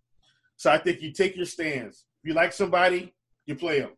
[0.55, 2.05] So I think you take your stands.
[2.23, 3.13] If you like somebody,
[3.45, 3.91] you play them.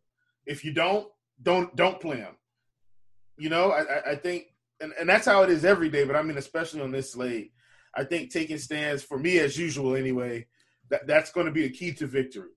[0.45, 1.07] If you don't,
[1.41, 2.35] don't don't play them.
[3.37, 4.47] You know, I, I think
[4.81, 7.51] and, and that's how it is every day, but I mean, especially on this slate,
[7.95, 10.47] I think taking stands for me as usual anyway,
[10.89, 12.49] that, that's going to be a key to victory.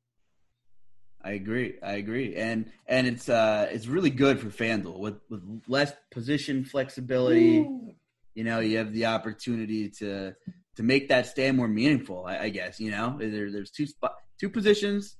[1.24, 1.78] I agree.
[1.82, 6.64] I agree, and and it's uh it's really good for FanDuel with with less position
[6.64, 7.58] flexibility.
[7.58, 7.94] Ooh.
[8.34, 10.34] You know, you have the opportunity to
[10.76, 12.24] to make that stand more meaningful.
[12.26, 15.16] I, I guess you know there, there's two spot two positions,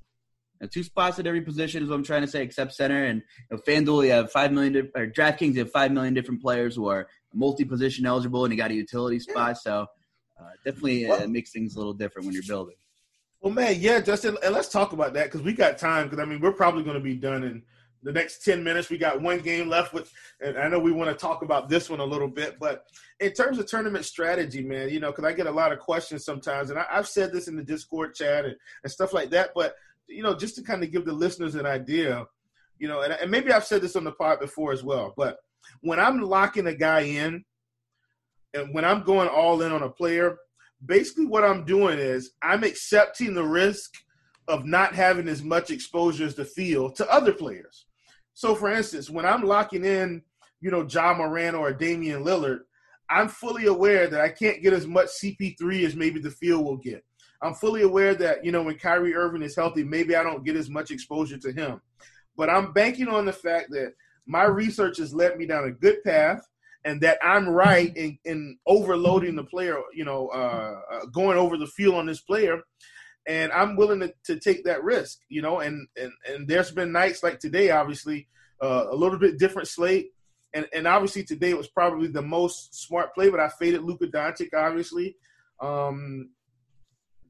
[0.66, 3.04] two spots at every position is what I'm trying to say, except center.
[3.04, 6.42] And you know, FanDuel, you have five million or DraftKings, you have five million different
[6.42, 9.58] players who are multi position eligible, and you got a utility spot.
[9.58, 9.86] So
[10.40, 12.76] uh, definitely uh, makes things a little different when you're building.
[13.40, 16.08] Well, man, yeah, Justin, and let's talk about that because we got time.
[16.08, 17.62] Because I mean, we're probably going to be done in
[18.04, 18.88] the next ten minutes.
[18.88, 21.90] We got one game left with, and I know we want to talk about this
[21.90, 22.60] one a little bit.
[22.60, 22.84] But
[23.18, 26.24] in terms of tournament strategy, man, you know, because I get a lot of questions
[26.24, 29.50] sometimes, and I, have said this in the Discord chat and, and stuff like that.
[29.56, 29.74] But
[30.12, 32.26] you know, just to kind of give the listeners an idea,
[32.78, 35.14] you know, and, and maybe I've said this on the pod before as well.
[35.16, 35.38] But
[35.80, 37.44] when I'm locking a guy in,
[38.54, 40.36] and when I'm going all in on a player,
[40.84, 43.92] basically what I'm doing is I'm accepting the risk
[44.48, 47.86] of not having as much exposure as the field to other players.
[48.34, 50.22] So, for instance, when I'm locking in,
[50.60, 52.60] you know, Ja Morant or Damian Lillard,
[53.08, 56.78] I'm fully aware that I can't get as much CP3 as maybe the field will
[56.78, 57.04] get.
[57.42, 60.56] I'm fully aware that, you know, when Kyrie Irving is healthy, maybe I don't get
[60.56, 61.80] as much exposure to him.
[62.36, 63.94] But I'm banking on the fact that
[64.26, 66.46] my research has led me down a good path
[66.84, 71.56] and that I'm right in, in overloading the player, you know, uh, uh, going over
[71.56, 72.60] the field on this player,
[73.26, 75.60] and I'm willing to, to take that risk, you know.
[75.60, 78.28] And and and there's been nights like today, obviously,
[78.60, 80.10] uh, a little bit different slate,
[80.54, 84.48] and and obviously today was probably the most smart play, but I faded Luka Doncic,
[84.52, 85.16] obviously,
[85.60, 86.30] um,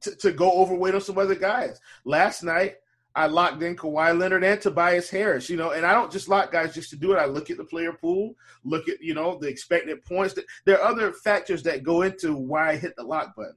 [0.03, 1.79] to, to go overweight on some other guys.
[2.05, 2.75] Last night,
[3.15, 6.51] I locked in Kawhi Leonard and Tobias Harris, you know, and I don't just lock
[6.51, 7.19] guys just to do it.
[7.19, 10.35] I look at the player pool, look at, you know, the expected points.
[10.65, 13.55] There are other factors that go into why I hit the lock button.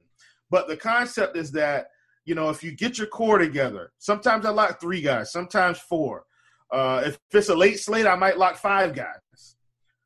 [0.51, 1.87] But the concept is that,
[2.25, 6.25] you know, if you get your core together, sometimes I lock three guys, sometimes four.
[6.71, 9.55] Uh, if it's a late slate, I might lock five guys.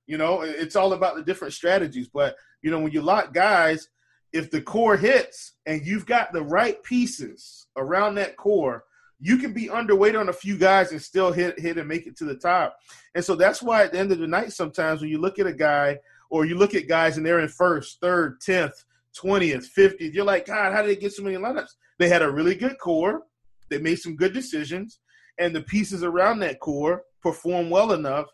[0.08, 2.08] You know, it's all about the different strategies.
[2.08, 3.90] But, you know, when you lock guys,
[4.34, 8.86] if the core hits and you've got the right pieces around that core–
[9.22, 12.18] you can be underweight on a few guys and still hit hit and make it
[12.18, 12.76] to the top.
[13.14, 15.46] And so that's why at the end of the night, sometimes when you look at
[15.46, 16.00] a guy
[16.32, 18.84] or you look at guys and they're in first, third, tenth,
[19.16, 21.76] twentieth, fiftieth, you're like, God, how did they get so many lineups?
[22.00, 23.22] They had a really good core.
[23.70, 25.00] They made some good decisions,
[25.38, 28.26] and the pieces around that core perform well enough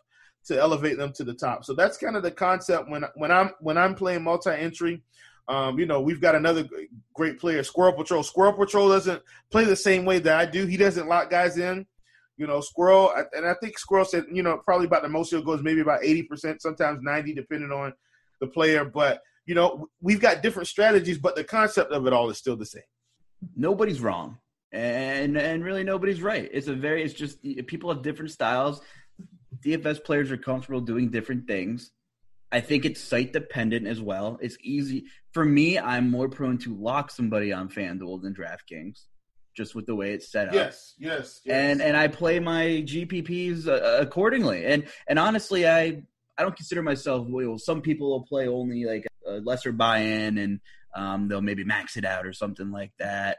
[0.46, 1.66] to elevate them to the top.
[1.66, 5.02] So that's kind of the concept when when I'm when I'm playing multi-entry.
[5.48, 6.68] Um, you know, we've got another
[7.14, 8.22] great player, Squirrel Patrol.
[8.22, 10.66] Squirrel Patrol doesn't play the same way that I do.
[10.66, 11.86] He doesn't lock guys in.
[12.36, 15.42] You know, Squirrel, and I think Squirrel said, you know, probably about the most he'll
[15.42, 17.92] go is maybe about 80%, sometimes 90, depending on
[18.40, 18.84] the player.
[18.84, 22.56] But, you know, we've got different strategies, but the concept of it all is still
[22.56, 22.82] the same.
[23.56, 24.38] Nobody's wrong.
[24.70, 26.46] And and really nobody's right.
[26.52, 28.82] It's a very it's just people have different styles.
[29.64, 31.90] DFS players are comfortable doing different things.
[32.50, 34.38] I think it's site dependent as well.
[34.40, 35.78] It's easy for me.
[35.78, 39.02] I'm more prone to lock somebody on FanDuel than DraftKings,
[39.54, 40.54] just with the way it's set up.
[40.54, 41.54] Yes, yes, yes.
[41.54, 44.64] and and I play my GPPs uh, accordingly.
[44.64, 46.02] And and honestly, I
[46.38, 47.58] I don't consider myself well.
[47.58, 50.60] Some people will play only like a lesser buy-in, and
[50.94, 53.38] um, they'll maybe max it out or something like that.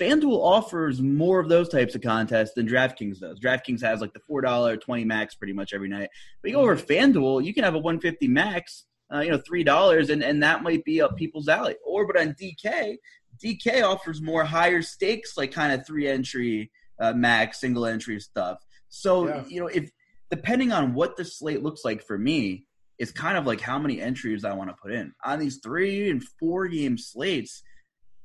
[0.00, 3.40] FanDuel offers more of those types of contests than DraftKings does.
[3.40, 6.08] DraftKings has like the four dollar twenty max pretty much every night.
[6.40, 6.76] But you go over.
[6.76, 10.42] FanDuel, you can have a one fifty max, uh, you know, three dollars, and and
[10.42, 11.76] that might be up people's alley.
[11.84, 12.96] Or but on DK,
[13.42, 18.58] DK offers more higher stakes, like kind of three entry uh, max, single entry stuff.
[18.88, 19.44] So yeah.
[19.48, 19.90] you know, if
[20.30, 22.66] depending on what the slate looks like for me,
[22.98, 26.08] it's kind of like how many entries I want to put in on these three
[26.10, 27.62] and four game slates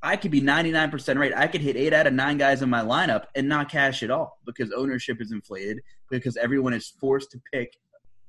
[0.07, 1.33] I could be 99% right.
[1.35, 4.09] I could hit eight out of nine guys in my lineup and not cash at
[4.09, 7.73] all because ownership is inflated because everyone is forced to pick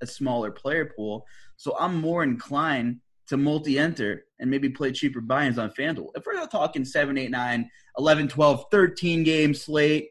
[0.00, 1.24] a smaller player pool.
[1.56, 2.96] So I'm more inclined
[3.28, 6.08] to multi enter and maybe play cheaper buy ins on FanDuel.
[6.16, 10.08] If we're not talking 7, 8, 9, 11, 12, 13 game slate,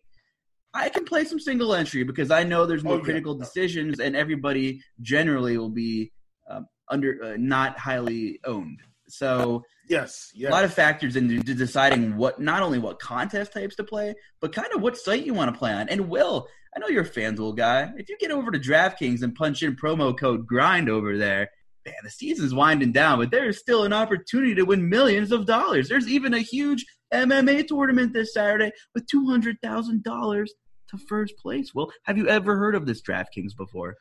[0.74, 3.04] I can play some single entry because I know there's more oh, yeah.
[3.04, 6.14] critical decisions and everybody generally will be
[6.50, 8.80] uh, under uh, not highly owned.
[9.10, 13.76] So yes, yes, a lot of factors into deciding what not only what contest types
[13.76, 15.90] to play, but kind of what site you want to play on.
[15.90, 17.92] And Will, I know you're a FanDuel guy.
[17.98, 21.50] If you get over to DraftKings and punch in promo code grind over there,
[21.86, 25.46] man, the season's winding down, but there is still an opportunity to win millions of
[25.46, 25.90] dollars.
[25.90, 30.54] There's even a huge MMA tournament this Saturday with two hundred thousand dollars
[30.90, 31.74] to first place.
[31.74, 33.96] Well, have you ever heard of this DraftKings before?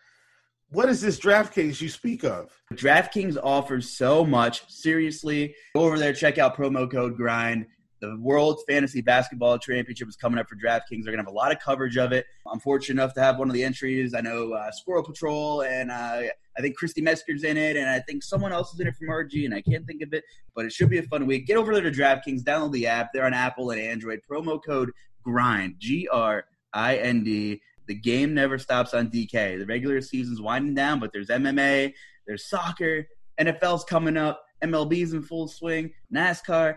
[0.70, 2.50] What is this DraftKings you speak of?
[2.74, 4.68] DraftKings offers so much.
[4.68, 7.66] Seriously, go over there, check out promo code GRIND.
[8.00, 11.04] the World Fantasy Basketball Championship is coming up for DraftKings.
[11.04, 12.26] They're going to have a lot of coverage of it.
[12.50, 14.12] I'm fortunate enough to have one of the entries.
[14.12, 16.22] I know uh, Squirrel Patrol and uh,
[16.58, 19.08] I think Christy Mesker's in it, and I think someone else is in it from
[19.08, 20.24] RG, and I can't think of it,
[20.56, 21.46] but it should be a fun week.
[21.46, 23.12] Get over there to DraftKings, download the app.
[23.12, 24.20] They're on Apple and Android.
[24.28, 24.90] Promo code
[25.22, 27.62] GRIND, G R I N D.
[27.86, 29.58] The game never stops on DK.
[29.58, 31.92] The regular season's winding down, but there's MMA,
[32.26, 33.06] there's soccer,
[33.40, 36.76] NFL's coming up, MLB's in full swing, NASCAR,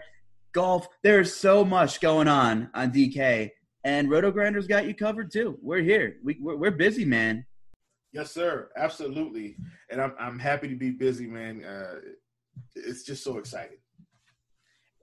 [0.51, 0.87] golf.
[1.03, 3.51] There's so much going on on DK,
[3.83, 5.57] and RotoGrinders got you covered too.
[5.61, 6.17] We're here.
[6.23, 7.45] We, we're, we're busy, man.
[8.11, 8.69] Yes, sir.
[8.75, 9.55] Absolutely.
[9.91, 11.63] And I'm I'm happy to be busy, man.
[11.63, 11.95] Uh,
[12.75, 13.77] it's just so exciting.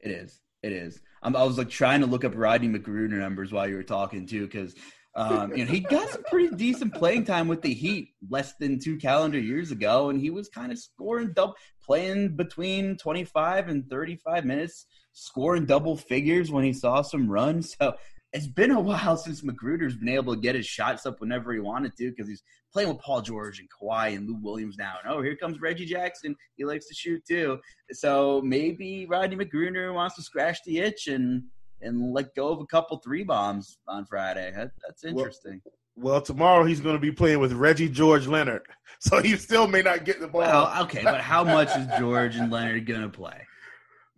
[0.02, 0.40] It is.
[0.62, 1.00] It is.
[1.22, 4.26] I'm, I was like trying to look up Rodney McGruder numbers while you were talking
[4.26, 4.74] too, because
[5.16, 8.78] um, you know he got some pretty decent playing time with the Heat less than
[8.78, 13.88] two calendar years ago, and he was kind of scoring double, playing between 25 and
[13.88, 17.74] 35 minutes, scoring double figures when he saw some runs.
[17.80, 17.94] So
[18.32, 21.60] it's been a while since McGruder's been able to get his shots up whenever he
[21.60, 24.96] wanted to because he's playing with Paul George and Kawhi and Lou Williams now.
[25.02, 26.36] And oh, here comes Reggie Jackson.
[26.56, 27.58] He likes to shoot too.
[27.92, 31.44] So maybe Rodney McGruder wants to scratch the itch and
[31.86, 34.52] and let go of a couple three bombs on Friday.
[34.54, 35.62] That, that's interesting.
[35.64, 35.72] Well,
[36.12, 38.62] well, tomorrow he's going to be playing with Reggie George Leonard,
[38.98, 40.42] so he still may not get the ball.
[40.42, 43.46] Well, okay, but how much is George and Leonard going to play?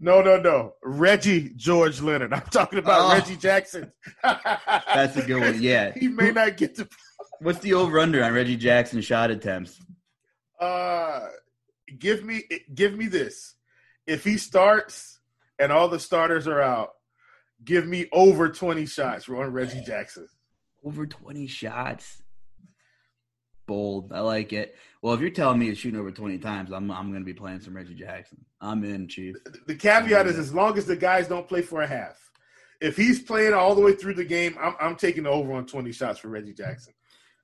[0.00, 0.74] No, no, no.
[0.82, 2.32] Reggie George Leonard.
[2.34, 3.14] I'm talking about oh.
[3.14, 3.92] Reggie Jackson.
[4.22, 5.62] That's a good one.
[5.62, 5.92] Yeah.
[5.94, 6.88] He may not get to
[7.40, 9.80] What's the over under on Reggie Jackson shot attempts?
[10.60, 11.26] Uh
[11.98, 13.54] give me give me this.
[14.06, 15.20] If he starts
[15.58, 16.90] and all the starters are out,
[17.64, 20.28] give me over 20 shots on Reggie Jackson.
[20.84, 22.22] Over 20 shots.
[23.66, 24.12] Bold.
[24.12, 24.76] I like it.
[25.02, 27.34] Well, if you're telling me he's shooting over 20 times, I'm I'm going to be
[27.34, 28.44] playing some Reggie Jackson.
[28.60, 29.36] I'm in, Chief.
[29.66, 32.16] The caveat is as long as the guys don't play for a half.
[32.80, 35.92] If he's playing all the way through the game, I'm, I'm taking over on 20
[35.92, 36.94] shots for Reggie Jackson.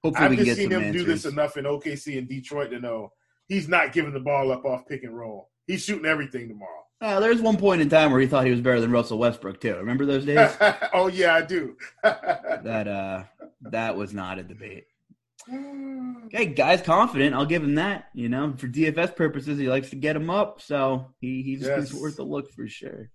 [0.02, 1.02] Hopefully I've just seen him answers.
[1.02, 3.12] do this enough in OKC and Detroit to know
[3.48, 5.50] he's not giving the ball up off pick and roll.
[5.66, 6.83] He's shooting everything tomorrow.
[7.00, 9.60] Uh, there's one point in time where he thought he was better than Russell Westbrook
[9.60, 9.76] too.
[9.76, 10.56] Remember those days?
[10.92, 11.76] oh yeah, I do.
[12.02, 13.24] that uh,
[13.62, 14.86] that was not a debate.
[16.26, 17.34] Okay, guy's confident.
[17.34, 18.06] I'll give him that.
[18.14, 21.92] You know, for DFS purposes, he likes to get him up, so he, he's, yes.
[21.92, 23.10] worth a look for sure.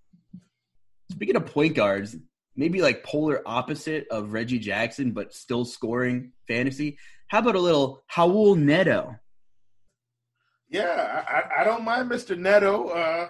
[1.11, 2.15] Speaking of point guards,
[2.55, 6.97] maybe like polar opposite of Reggie Jackson, but still scoring fantasy.
[7.27, 9.15] How about a little Raul Neto?
[10.69, 12.37] Yeah, I, I don't mind Mr.
[12.37, 12.89] Neto.
[12.89, 13.29] Uh,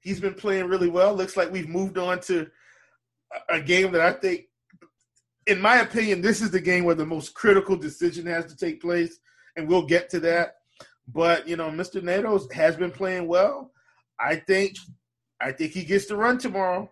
[0.00, 1.14] he's been playing really well.
[1.14, 2.48] Looks like we've moved on to
[3.48, 4.46] a game that I think,
[5.46, 8.80] in my opinion, this is the game where the most critical decision has to take
[8.80, 9.18] place,
[9.56, 10.56] and we'll get to that.
[11.08, 12.02] But you know, Mr.
[12.02, 13.72] Neto has been playing well.
[14.20, 14.76] I think,
[15.40, 16.90] I think he gets to run tomorrow.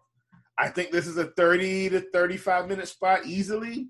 [0.59, 3.89] I think this is a 30 to 35 minute spot easily.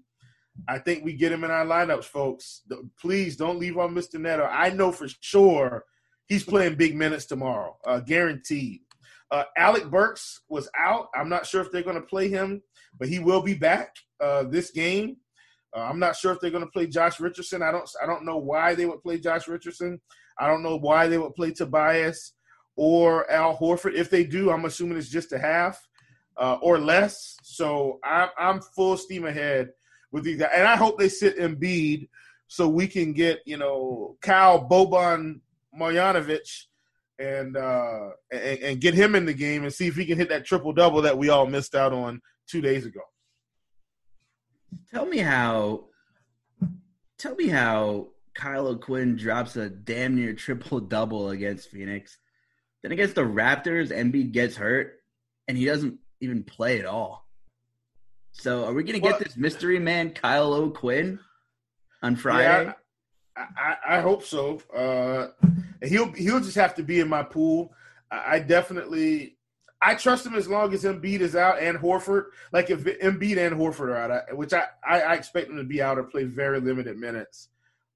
[0.68, 2.62] I think we get him in our lineups, folks.
[3.00, 4.20] Please don't leave on Mr.
[4.20, 4.44] Neto.
[4.44, 5.84] I know for sure
[6.26, 8.80] he's playing big minutes tomorrow, uh, guaranteed.
[9.30, 11.08] Uh, Alec Burks was out.
[11.14, 12.62] I'm not sure if they're going to play him,
[12.98, 15.16] but he will be back uh, this game.
[15.76, 17.62] Uh, I'm not sure if they're going to play Josh Richardson.
[17.62, 17.88] I don't.
[18.02, 20.00] I don't know why they would play Josh Richardson.
[20.38, 22.32] I don't know why they would play Tobias
[22.76, 23.94] or Al Horford.
[23.94, 25.86] If they do, I'm assuming it's just a half
[26.38, 27.36] uh, or less.
[27.42, 29.70] So I'm, I'm full steam ahead
[30.12, 30.52] with these guys.
[30.54, 32.08] And I hope they sit Embiid
[32.46, 35.40] so we can get, you know, Kyle Boban
[35.78, 36.64] Marjanovic
[37.18, 40.28] and, uh, and, and get him in the game and see if he can hit
[40.28, 43.00] that triple double that we all missed out on two days ago.
[44.90, 45.84] Tell me how.
[47.18, 52.16] Tell me how Kyle O'Quinn drops a damn near triple double against Phoenix.
[52.82, 55.00] Then against the Raptors, Embiid gets hurt,
[55.48, 57.26] and he doesn't even play at all.
[58.30, 61.18] So are we going to get this mystery man Kyle O'Quinn
[62.02, 62.66] on Friday?
[62.66, 62.72] Yeah,
[63.56, 64.60] I, I, hope so.
[64.74, 65.28] Uh,
[65.82, 67.72] he'll he'll just have to be in my pool.
[68.10, 69.36] I, I definitely
[69.80, 72.26] I trust him as long as Embiid is out and Horford.
[72.52, 75.64] Like if Embiid and Horford are out, I, which I, I, I, expect them to
[75.64, 77.48] be out or play very limited minutes.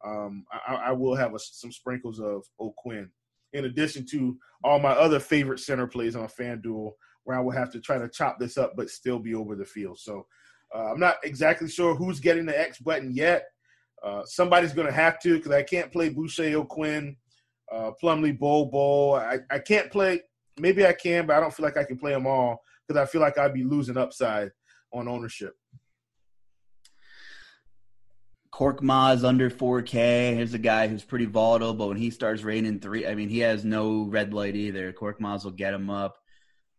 [0.05, 3.11] Um, I, I, will have a, some sprinkles of O'Quinn
[3.53, 6.93] in addition to all my other favorite center plays on FanDuel
[7.25, 9.65] where I will have to try to chop this up but still be over the
[9.65, 9.99] field.
[9.99, 10.27] So
[10.75, 13.47] uh, I'm not exactly sure who's getting the X button yet.
[14.03, 17.17] Uh, somebody's going to have to because I can't play Boucher O'Quinn,
[17.71, 19.15] uh, Plumlee Bol Bol.
[19.15, 20.23] I, I can't play.
[20.59, 23.11] Maybe I can, but I don't feel like I can play them all because I
[23.11, 24.51] feel like I'd be losing upside
[24.93, 25.55] on ownership.
[28.51, 30.35] Cork Korkmaz under 4K.
[30.35, 33.39] Here's a guy who's pretty volatile, but when he starts raining three, I mean, he
[33.39, 34.93] has no red light either.
[34.93, 36.19] Cork Korkmaz will get him up.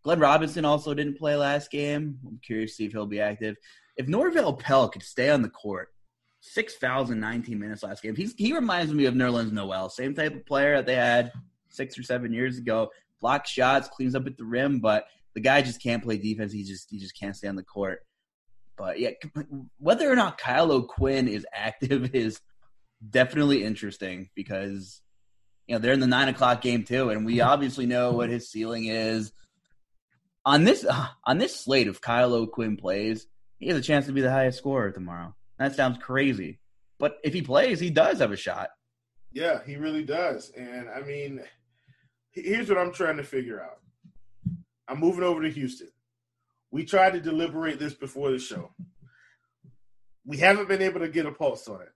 [0.03, 2.19] Glenn Robinson also didn't play last game.
[2.28, 3.55] I'm curious to see if he'll be active.
[3.97, 5.92] If Norvel Pelle could stay on the court,
[6.45, 8.15] six fouls in 19 minutes last game.
[8.15, 11.31] He's, he reminds me of Nerlens Noel, same type of player that they had
[11.69, 12.89] six or seven years ago.
[13.21, 16.51] Blocks shots, cleans up at the rim, but the guy just can't play defense.
[16.51, 18.05] He just he just can't stay on the court.
[18.77, 19.11] But yeah,
[19.79, 22.41] whether or not Kyle O'Quinn is active is
[23.09, 25.01] definitely interesting because
[25.67, 28.51] you know they're in the nine o'clock game too, and we obviously know what his
[28.51, 29.31] ceiling is.
[30.45, 33.27] On this uh, on this slate, if Kyle O'Quinn plays,
[33.59, 35.33] he has a chance to be the highest scorer tomorrow.
[35.60, 36.60] That sounds crazy,
[36.99, 38.70] but if he plays, he does have a shot.
[39.32, 40.51] Yeah, he really does.
[40.51, 41.41] And I mean,
[42.32, 43.80] here's what I'm trying to figure out.
[44.88, 45.89] I'm moving over to Houston.
[46.72, 48.74] We tried to deliberate this before the show.
[50.26, 51.89] We haven't been able to get a pulse on it.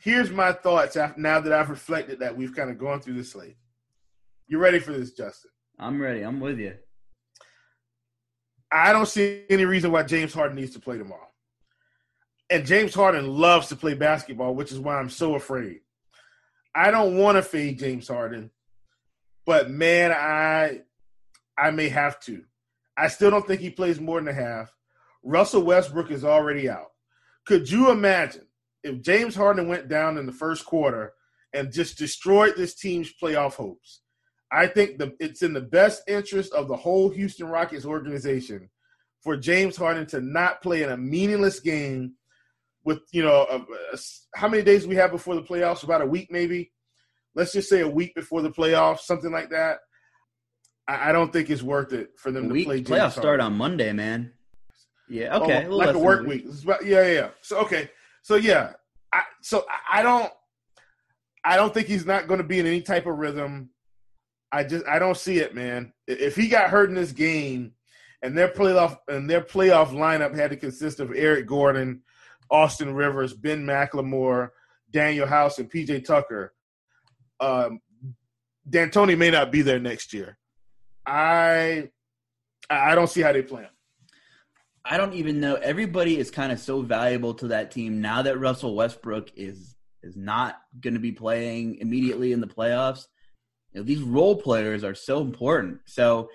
[0.00, 3.24] Here's my thoughts after, now that I've reflected that we've kind of gone through the
[3.24, 3.56] slate.
[4.46, 5.50] You ready for this, Justin?
[5.78, 6.22] I'm ready.
[6.22, 6.74] I'm with you.
[8.72, 11.29] I don't see any reason why James Harden needs to play tomorrow.
[12.50, 15.80] And James Harden loves to play basketball, which is why I'm so afraid.
[16.74, 18.50] I don't want to fade James Harden,
[19.46, 20.82] but man, I
[21.56, 22.44] I may have to.
[22.96, 24.74] I still don't think he plays more than a half.
[25.22, 26.90] Russell Westbrook is already out.
[27.46, 28.46] Could you imagine
[28.82, 31.12] if James Harden went down in the first quarter
[31.52, 34.02] and just destroyed this team's playoff hopes?
[34.52, 38.68] I think the, it's in the best interest of the whole Houston Rockets organization
[39.22, 42.14] for James Harden to not play in a meaningless game
[42.90, 43.98] with, you know, uh, uh, a, a,
[44.34, 45.84] how many days we have before the playoffs?
[45.84, 46.72] About a week, maybe.
[47.36, 49.78] Let's just say a week before the playoffs, something like that.
[50.88, 52.82] I, I don't think it's worth it for them week, to play.
[52.82, 54.32] Playoffs start on Monday, man.
[55.08, 56.46] Yeah, oh, okay, oh, like a work week.
[56.64, 57.28] About, yeah, yeah, yeah.
[57.42, 57.90] So okay,
[58.22, 58.72] so yeah,
[59.12, 60.32] I, so I don't,
[61.44, 63.70] I don't think he's not going to be in any type of rhythm.
[64.52, 65.92] I just I don't see it, man.
[66.08, 67.72] If he got hurt in this game,
[68.22, 72.02] and their playoff and their playoff lineup had to consist of Eric Gordon,
[72.50, 74.50] Austin Rivers, Ben McLemore,
[74.92, 76.52] Danuel House, and PJ Tucker,
[77.38, 77.80] um,
[78.68, 80.36] D'Antoni may not be there next year.
[81.06, 81.88] I
[82.68, 83.70] I don't see how they play him.
[84.84, 85.56] I don't even know.
[85.56, 90.16] Everybody is kind of so valuable to that team now that Russell Westbrook is is
[90.16, 93.06] not going to be playing immediately in the playoffs.
[93.72, 95.80] You know, these role players are so important.
[95.86, 96.30] So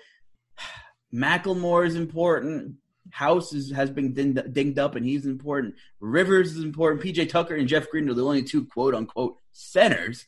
[1.14, 2.76] McLemore is important.
[3.16, 5.74] House is, has been dinged, dinged up and he's important.
[6.00, 7.02] Rivers is important.
[7.02, 10.26] PJ Tucker and Jeff Green are the only two quote unquote centers.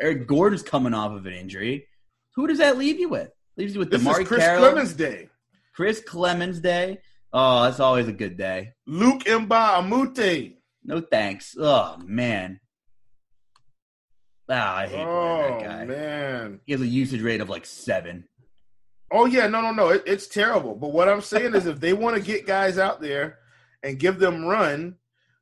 [0.00, 1.88] Eric Gordon's coming off of an injury.
[2.34, 3.30] Who does that leave you with?
[3.56, 5.30] Leaves you with the Chris Carroll, Clemons Day.
[5.74, 6.98] Chris Clemons Day.
[7.32, 8.74] Oh, that's always a good day.
[8.86, 10.56] A Moute.
[10.84, 11.56] No thanks.
[11.58, 12.60] Oh man.
[14.50, 15.84] Ah, I hate oh, that guy.
[15.86, 16.60] man.
[16.66, 18.28] He has a usage rate of like seven.
[19.10, 19.88] Oh yeah, no, no, no.
[19.90, 20.74] It, it's terrible.
[20.74, 23.38] But what I'm saying is, if they want to get guys out there
[23.82, 24.96] and give them run,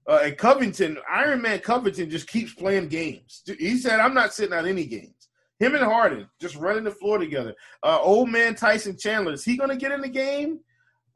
[0.06, 3.42] uh, and Covington, Iron Man Covington, just keeps playing games.
[3.46, 5.28] He said, "I'm not sitting out any games."
[5.60, 7.54] Him and Harden just running the floor together.
[7.82, 10.60] Uh, old man Tyson Chandler is he going to get in the game?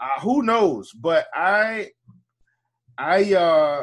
[0.01, 0.93] Uh, who knows?
[0.93, 1.91] But I,
[2.97, 3.83] I, uh,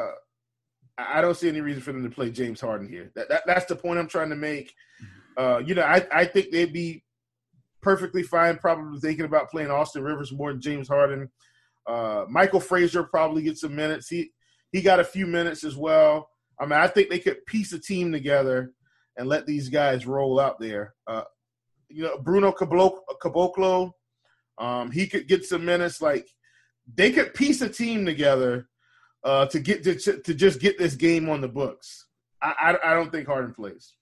[0.96, 3.12] I don't see any reason for them to play James Harden here.
[3.14, 4.74] That, that that's the point I'm trying to make.
[5.36, 7.04] Uh, you know, I, I think they'd be
[7.86, 11.30] perfectly fine, probably thinking about playing Austin Rivers more than James Harden.
[11.86, 14.08] Uh, Michael Frazier probably gets some minutes.
[14.08, 14.32] He
[14.72, 16.28] he got a few minutes as well.
[16.60, 18.72] I mean, I think they could piece a team together
[19.16, 20.94] and let these guys roll out there.
[21.06, 21.22] Uh,
[21.88, 23.92] you know, Bruno Caboclo,
[24.58, 26.02] um, he could get some minutes.
[26.02, 26.26] Like
[26.92, 28.68] they could piece a team together
[29.22, 32.08] uh, to get to, to just get this game on the books.
[32.42, 33.95] I, I, I don't think Harden plays.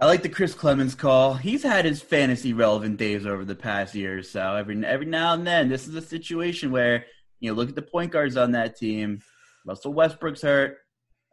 [0.00, 1.34] I like the Chris Clemons call.
[1.34, 4.56] He's had his fantasy relevant days over the past year or so.
[4.56, 7.04] Every every now and then, this is a situation where
[7.38, 9.20] you know look at the point guards on that team.
[9.66, 10.78] Russell Westbrook's hurt.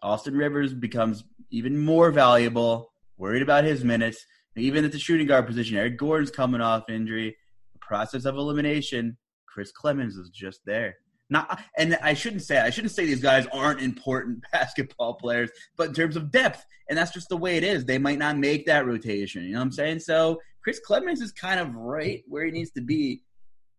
[0.04, 2.92] Austin Rivers becomes even more valuable.
[3.16, 4.26] Worried about his minutes.
[4.58, 7.38] Even at the shooting guard position, Eric Gordon's coming off injury.
[7.72, 10.98] The process of elimination, Chris Clemons is just there.
[11.30, 15.90] Not, and I shouldn't say I shouldn't say these guys aren't important basketball players, but
[15.90, 17.86] in terms of depth, and that's just the way it is.
[17.86, 19.44] They might not make that rotation.
[19.44, 20.00] You know what I'm saying?
[20.00, 23.24] So Chris Clemons is kind of right where he needs to be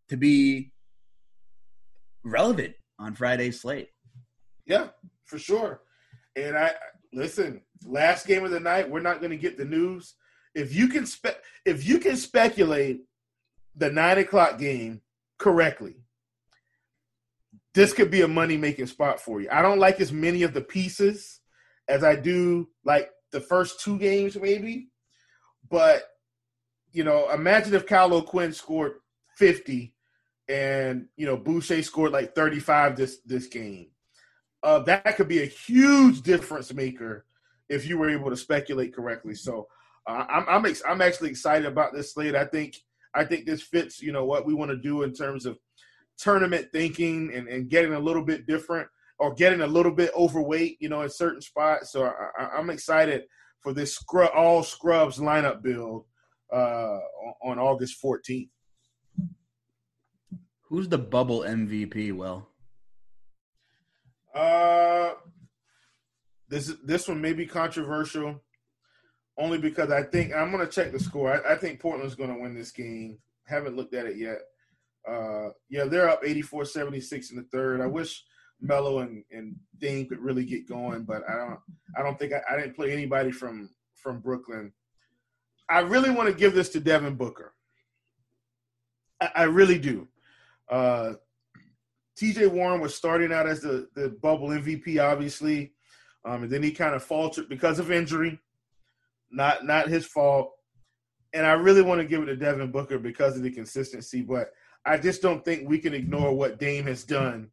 [0.08, 0.72] to be
[2.24, 3.88] relevant on Friday's slate.
[4.66, 4.88] Yeah,
[5.24, 5.80] for sure.
[6.36, 6.72] And I
[7.12, 10.14] listen, last game of the night, we're not going to get the news.
[10.54, 13.00] If you can spe- if you can speculate
[13.76, 15.00] the nine o'clock game
[15.38, 15.96] correctly,
[17.74, 19.48] this could be a money making spot for you.
[19.50, 21.40] I don't like as many of the pieces
[21.88, 24.88] as I do like the first two games, maybe.
[25.70, 26.02] But
[26.92, 28.94] you know, imagine if Kyle O'Quinn scored
[29.36, 29.94] 50,
[30.48, 33.88] and you know Boucher scored like 35 this this game.
[34.62, 37.26] Uh, that could be a huge difference maker
[37.68, 39.34] if you were able to speculate correctly.
[39.34, 39.68] So
[40.06, 42.34] uh, I'm I'm, ex- I'm actually excited about this slate.
[42.34, 42.76] I think
[43.14, 45.58] I think this fits you know what we want to do in terms of
[46.18, 48.88] tournament thinking and, and getting a little bit different
[49.18, 51.92] or getting a little bit overweight, you know, in certain spots.
[51.92, 53.24] So I, am excited
[53.60, 56.04] for this scrub all scrubs lineup build
[56.52, 56.98] uh,
[57.42, 58.48] on August 14th.
[60.62, 62.12] Who's the bubble MVP?
[62.12, 62.48] Well,
[64.34, 65.14] uh,
[66.48, 68.42] this this one may be controversial,
[69.38, 71.32] only because I think I'm going to check the score.
[71.32, 73.18] I, I think Portland's going to win this game.
[73.46, 74.38] Haven't looked at it yet.
[75.08, 77.80] Uh, yeah, they're up 84-76 in the third.
[77.80, 78.24] I wish
[78.60, 81.60] Melo and, and Dame could really get going, but I don't.
[81.96, 84.72] I don't think I, I didn't play anybody from from Brooklyn.
[85.70, 87.54] I really want to give this to Devin Booker.
[89.20, 90.08] I, I really do.
[90.70, 91.14] Uh,
[92.18, 95.72] TJ Warren was starting out as the, the bubble MVP, obviously.
[96.24, 98.40] Um, and then he kind of faltered because of injury.
[99.30, 100.52] Not not his fault.
[101.32, 104.50] And I really want to give it to Devin Booker because of the consistency, but
[104.84, 107.50] I just don't think we can ignore what Dame has done,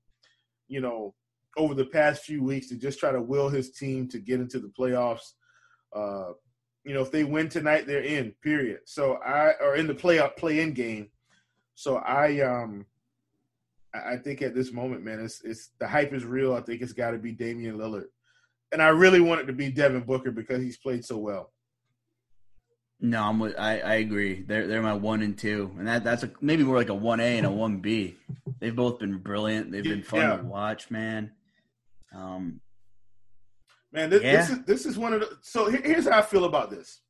[0.67, 1.13] you know,
[1.57, 4.59] over the past few weeks to just try to will his team to get into
[4.59, 5.34] the playoffs.
[5.93, 6.34] Uh,
[6.84, 8.34] you know, if they win tonight, they're in.
[8.41, 8.80] Period.
[8.86, 11.09] So I are in the playoff play-in game.
[11.73, 12.86] So I um
[13.93, 16.53] I think at this moment, man, it's it's the hype is real.
[16.53, 18.07] I think it's got to be Damian Lillard,
[18.71, 21.51] and I really want it to be Devin Booker because he's played so well.
[23.00, 24.41] No, I'm with, I I agree.
[24.41, 27.20] They're they're my one and two, and that that's a, maybe more like a one
[27.20, 28.16] A and a one B.
[28.60, 29.72] They've both been brilliant.
[29.72, 30.38] They've been fun yeah.
[30.38, 31.32] to watch, man.
[32.16, 32.62] Um,
[33.91, 34.38] man, this, yeah.
[34.38, 35.38] this is this is one of the.
[35.41, 37.02] So here's how I feel about this.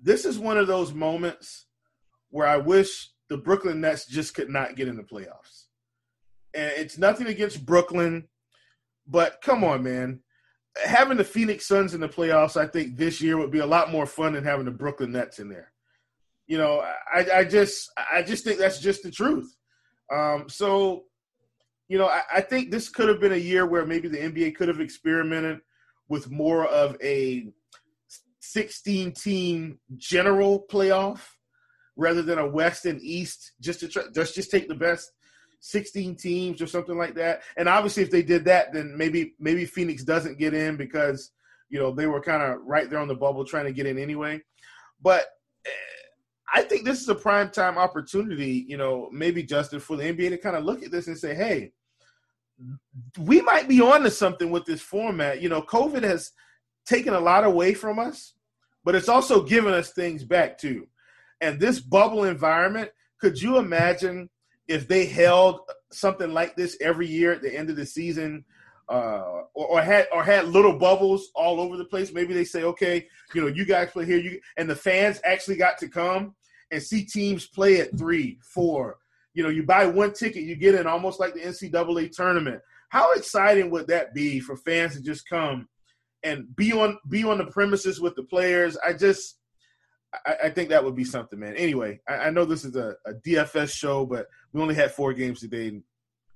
[0.00, 1.66] This is one of those moments
[2.30, 5.66] where I wish the Brooklyn Nets just could not get in the playoffs
[6.54, 8.28] and it's nothing against Brooklyn,
[9.06, 10.20] but come on, man.
[10.84, 13.90] Having the Phoenix Suns in the playoffs, I think this year would be a lot
[13.90, 15.72] more fun than having the Brooklyn Nets in there.
[16.46, 19.54] You know, I, I just, I just think that's just the truth.
[20.12, 21.04] Um, so,
[21.88, 24.54] you know, I, I think this could have been a year where maybe the NBA
[24.56, 25.60] could have experimented
[26.08, 27.48] with more of a
[28.40, 31.20] 16 team general playoff
[31.96, 35.12] rather than a West and East, just to try, just just take the best
[35.62, 37.42] 16 teams or something like that.
[37.56, 41.30] And obviously, if they did that, then maybe maybe Phoenix doesn't get in because
[41.70, 43.96] you know they were kind of right there on the bubble trying to get in
[43.96, 44.40] anyway.
[45.00, 45.24] But
[45.64, 45.70] eh,
[46.52, 50.30] I think this is a prime time opportunity, you know, maybe Justin for the NBA
[50.30, 51.72] to kind of look at this and say, hey,
[53.18, 55.40] we might be on to something with this format.
[55.40, 56.32] You know, COVID has
[56.86, 58.34] taken a lot away from us,
[58.84, 60.88] but it's also given us things back too.
[61.40, 62.90] And this bubble environment,
[63.20, 64.28] could you imagine
[64.72, 65.60] if they held
[65.90, 68.42] something like this every year at the end of the season,
[68.88, 72.62] uh, or, or, had or had little bubbles all over the place, maybe they say,
[72.62, 76.34] okay, you know, you guys play here, you and the fans actually got to come
[76.70, 78.96] and see teams play at three, four.
[79.34, 82.62] You know, you buy one ticket, you get in almost like the NCAA tournament.
[82.88, 85.68] How exciting would that be for fans to just come
[86.22, 88.78] and be on be on the premises with the players?
[88.78, 89.36] I just
[90.26, 91.56] I, I, think that would be something, man.
[91.56, 95.12] Anyway, I, I know this is a, a, DFS show, but we only had four
[95.12, 95.82] games today, and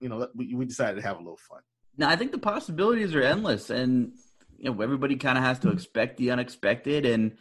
[0.00, 1.60] you know we, we decided to have a little fun.
[1.96, 4.12] Now I think the possibilities are endless, and
[4.58, 7.36] you know everybody kind of has to expect the unexpected, and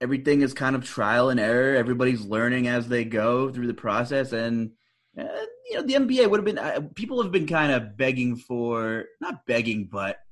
[0.00, 1.76] everything is kind of trial and error.
[1.76, 4.72] Everybody's learning as they go through the process, and
[5.18, 5.22] uh,
[5.70, 6.58] you know the NBA would have been.
[6.58, 10.23] Uh, people have been kind of begging for not begging, but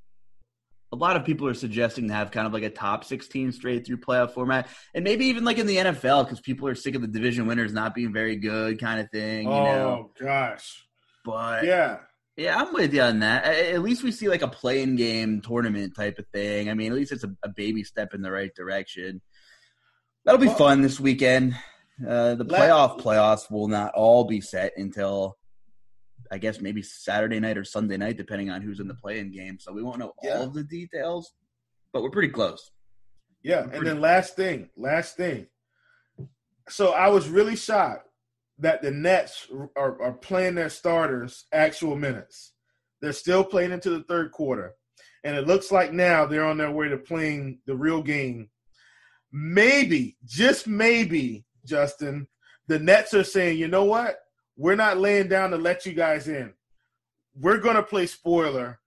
[0.92, 3.86] a lot of people are suggesting to have kind of like a top 16 straight
[3.86, 7.00] through playoff format and maybe even like in the NFL because people are sick of
[7.00, 9.44] the division winners not being very good kind of thing.
[9.44, 10.10] You oh, know?
[10.20, 10.86] gosh.
[11.24, 11.98] But yeah.
[12.36, 13.44] Yeah, I'm with you on that.
[13.44, 16.70] At least we see like a play-in game tournament type of thing.
[16.70, 19.20] I mean, at least it's a, a baby step in the right direction.
[20.24, 21.54] That'll be well, fun this weekend.
[22.06, 25.36] Uh, the playoff playoffs will not all be set until
[26.32, 29.58] I guess maybe Saturday night or Sunday night, depending on who's in the play-in game.
[29.60, 30.38] So we won't know yeah.
[30.38, 31.34] all of the details,
[31.92, 32.70] but we're pretty close.
[33.42, 35.48] Yeah, and then last thing, last thing.
[36.70, 38.08] So I was really shocked
[38.58, 42.52] that the Nets are, are playing their starters actual minutes.
[43.02, 44.74] They're still playing into the third quarter,
[45.24, 48.48] and it looks like now they're on their way to playing the real game.
[49.32, 52.26] Maybe, just maybe, Justin,
[52.68, 54.16] the Nets are saying, you know what?
[54.56, 56.52] We're not laying down to let you guys in.
[57.34, 58.80] We're gonna play spoiler.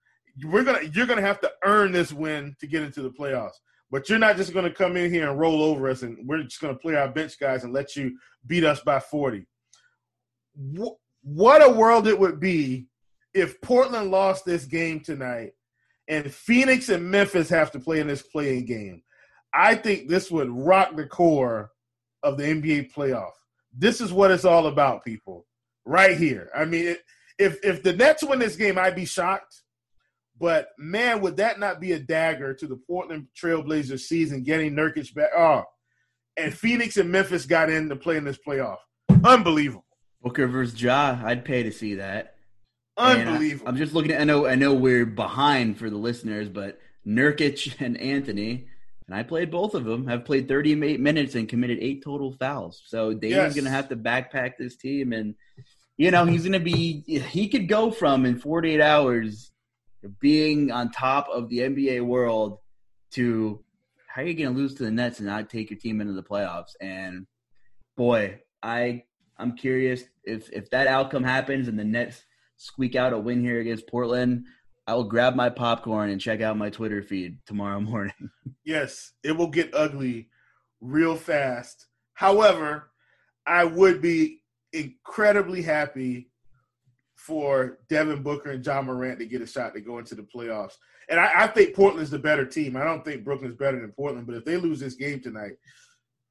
[0.44, 3.56] We're gonna you're gonna have to earn this win to get into the playoffs.
[3.92, 6.62] But you're not just gonna come in here and roll over us and we're just
[6.62, 9.48] gonna play our bench guys and let you beat us by 40.
[11.24, 12.88] what a world it would be
[13.34, 15.54] if Portland lost this game tonight
[16.08, 19.04] and Phoenix and Memphis have to play in this play-in game.
[19.54, 21.72] I think this would rock the core
[22.24, 23.32] of the NBA playoff.
[23.74, 25.46] This is what it's all about, people.
[25.86, 26.50] Right here.
[26.56, 27.04] I mean, it,
[27.38, 29.62] if if the Nets win this game, I'd be shocked.
[30.38, 35.14] But man, would that not be a dagger to the Portland Trailblazers season getting Nurkic
[35.14, 35.30] back?
[35.36, 35.64] Oh,
[36.38, 38.78] and Phoenix and Memphis got in to play in this playoff.
[39.24, 39.86] Unbelievable.
[40.22, 42.36] Booker versus Ja, I'd pay to see that.
[42.98, 43.68] Unbelievable.
[43.68, 44.22] I, am just looking at.
[44.22, 44.46] I know.
[44.46, 48.68] I know we're behind for the listeners, but Nurkic and Anthony,
[49.08, 50.08] and I played both of them.
[50.08, 52.82] Have played 38 minutes and committed eight total fouls.
[52.86, 53.56] So Damon's yes.
[53.56, 55.36] going to have to backpack this team, and
[55.98, 57.04] you know he's going to be.
[57.08, 59.52] He could go from in 48 hours
[60.20, 62.60] being on top of the NBA world
[63.12, 63.64] to
[64.08, 66.14] how are you going to lose to the Nets and not take your team into
[66.14, 66.76] the playoffs?
[66.80, 67.28] And
[67.98, 69.04] boy, I
[69.38, 72.24] I'm curious if if that outcome happens and the Nets
[72.58, 74.46] squeak out a win here against Portland.
[74.88, 78.30] I will grab my popcorn and check out my Twitter feed tomorrow morning.
[78.64, 80.30] yes, it will get ugly
[80.80, 81.88] real fast.
[82.14, 82.92] However,
[83.46, 84.42] I would be
[84.76, 86.30] incredibly happy
[87.16, 90.74] for Devin Booker and John Morant to get a shot to go into the playoffs.
[91.10, 92.76] And I, I, think Portland's the better team.
[92.76, 95.54] I don't think Brooklyn's better than Portland, but if they lose this game tonight,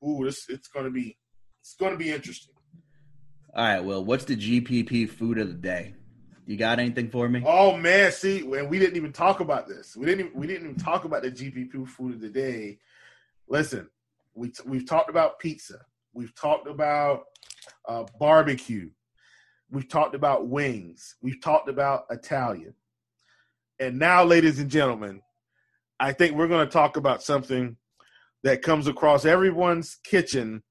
[0.07, 1.17] ooh, this, it's going to be
[1.61, 2.55] it's going to be interesting.
[3.57, 5.95] All right, well, what's the GPP food of the day?
[6.47, 7.43] You got anything for me?
[7.47, 9.97] Oh man, see, and we didn't even talk about this.
[9.97, 12.79] We didn't even, we didn't even talk about the GPP food of the day.
[13.49, 13.89] Listen,
[14.35, 15.81] we we've talked about pizza.
[16.15, 17.25] We've talked about
[17.89, 18.91] uh, barbecue.
[19.71, 21.17] We've talked about wings.
[21.21, 22.75] We've talked about Italian.
[23.81, 25.21] And now, ladies and gentlemen,
[25.99, 27.77] I think we're going to talk about something
[28.45, 30.63] that comes across everyone's kitchen,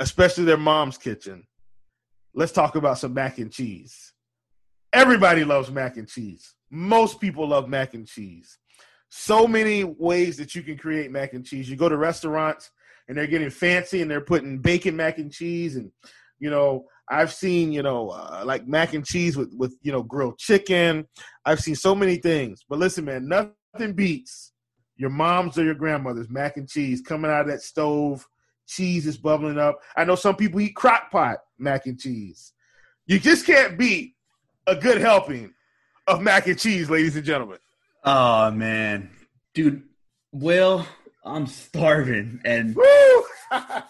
[0.00, 1.46] especially their mom's kitchen.
[2.34, 4.12] Let's talk about some mac and cheese.
[4.92, 6.54] Everybody loves mac and cheese.
[6.70, 8.58] Most people love mac and cheese.
[9.10, 11.70] So many ways that you can create mac and cheese.
[11.70, 12.70] You go to restaurants
[13.08, 15.90] and they're getting fancy and they're putting bacon mac and cheese and
[16.38, 20.02] you know I've seen, you know, uh, like mac and cheese with with you know
[20.02, 21.06] grilled chicken.
[21.44, 22.64] I've seen so many things.
[22.68, 24.52] But listen, man, nothing beats
[24.96, 28.26] your mom's or your grandmother's mac and cheese coming out of that stove.
[28.66, 29.78] Cheese is bubbling up.
[29.96, 32.52] I know some people eat crock pot mac and cheese.
[33.06, 34.14] You just can't beat
[34.66, 35.54] a good helping
[36.08, 37.58] of mac and cheese, ladies and gentlemen.
[38.02, 39.10] Oh man,
[39.54, 39.84] dude,
[40.32, 40.84] Will,
[41.26, 42.76] I'm starving, and
[43.50, 43.82] I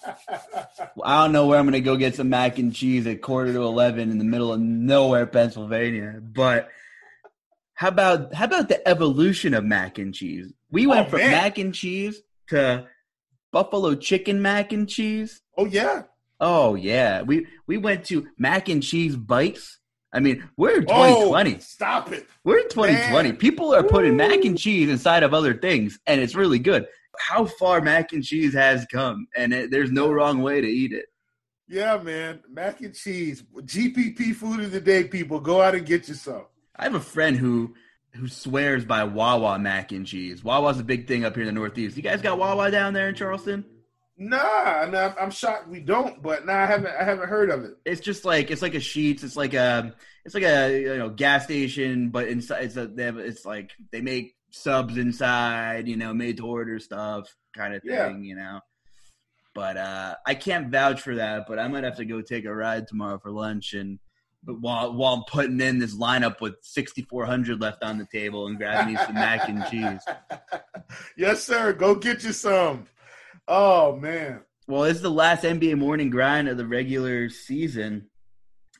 [1.04, 4.10] don't know where I'm gonna go get some mac and cheese at quarter to eleven
[4.10, 6.18] in the middle of nowhere, Pennsylvania.
[6.20, 6.70] But
[7.74, 10.52] how about how about the evolution of mac and cheese?
[10.70, 11.30] We oh, went oh, from man.
[11.32, 12.86] mac and cheese to
[13.52, 15.42] buffalo chicken mac and cheese.
[15.58, 16.04] Oh yeah.
[16.40, 17.20] Oh yeah.
[17.22, 19.78] We we went to mac and cheese bites.
[20.12, 21.54] I mean, we're in 2020.
[21.54, 22.26] Oh, stop it.
[22.44, 23.28] We're in 2020.
[23.28, 23.36] Man.
[23.36, 24.16] People are putting Woo.
[24.16, 26.86] mac and cheese inside of other things, and it's really good
[27.18, 30.92] how far mac and cheese has come, and it, there's no wrong way to eat
[30.92, 31.06] it.
[31.68, 35.04] Yeah, man, mac and cheese, GPP food of the day.
[35.04, 36.46] People, go out and get you some.
[36.76, 37.74] I have a friend who
[38.12, 40.42] who swears by Wawa mac and cheese.
[40.42, 41.96] Wawa's a big thing up here in the Northeast.
[41.96, 43.64] You guys got Wawa down there in Charleston?
[44.18, 47.72] Nah, nah, I'm shocked we don't, but nah, I haven't I haven't heard of it.
[47.84, 49.22] It's just like it's like a Sheetz.
[49.22, 49.94] It's like a
[50.24, 53.72] it's like a you know gas station, but inside it's a they have, it's like
[53.92, 58.16] they make subs inside, you know, made to order stuff kind of thing, yeah.
[58.16, 58.60] you know.
[59.54, 61.46] But uh, I can't vouch for that.
[61.48, 63.98] But I might have to go take a ride tomorrow for lunch, and
[64.44, 68.58] but while while I'm putting in this lineup with 6,400 left on the table and
[68.58, 70.00] grab me some mac and cheese.
[71.16, 71.72] Yes, sir.
[71.72, 72.86] Go get you some.
[73.48, 74.42] Oh man.
[74.68, 78.08] Well, it's the last NBA morning grind of the regular season.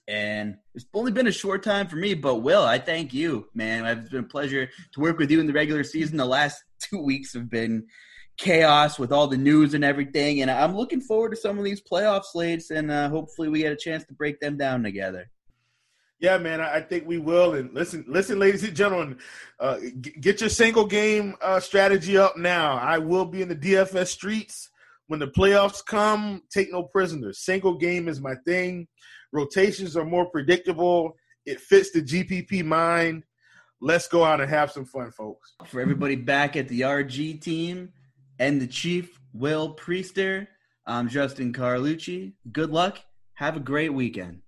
[0.06, 3.86] And it's only been a short time for me, but Will, I thank you, man.
[3.86, 6.18] It's been a pleasure to work with you in the regular season.
[6.18, 7.86] The last two weeks have been
[8.36, 11.80] chaos with all the news and everything, and I'm looking forward to some of these
[11.80, 15.30] playoff slates, and uh, hopefully we get a chance to break them down together.
[16.18, 17.54] Yeah, man, I think we will.
[17.54, 19.18] And listen, listen, ladies and gentlemen,
[19.58, 19.78] uh,
[20.20, 22.76] get your single game uh, strategy up now.
[22.76, 24.70] I will be in the DFS streets
[25.08, 26.42] when the playoffs come.
[26.50, 27.44] Take no prisoners.
[27.44, 28.88] Single game is my thing.
[29.32, 31.16] Rotations are more predictable.
[31.44, 33.24] It fits the GPP mind.
[33.80, 35.54] Let's go out and have some fun, folks.
[35.66, 37.92] For everybody back at the RG team
[38.38, 40.46] and the chief, Will Priester,
[40.86, 42.32] I'm Justin Carlucci.
[42.52, 42.98] Good luck.
[43.34, 44.40] Have a great weekend.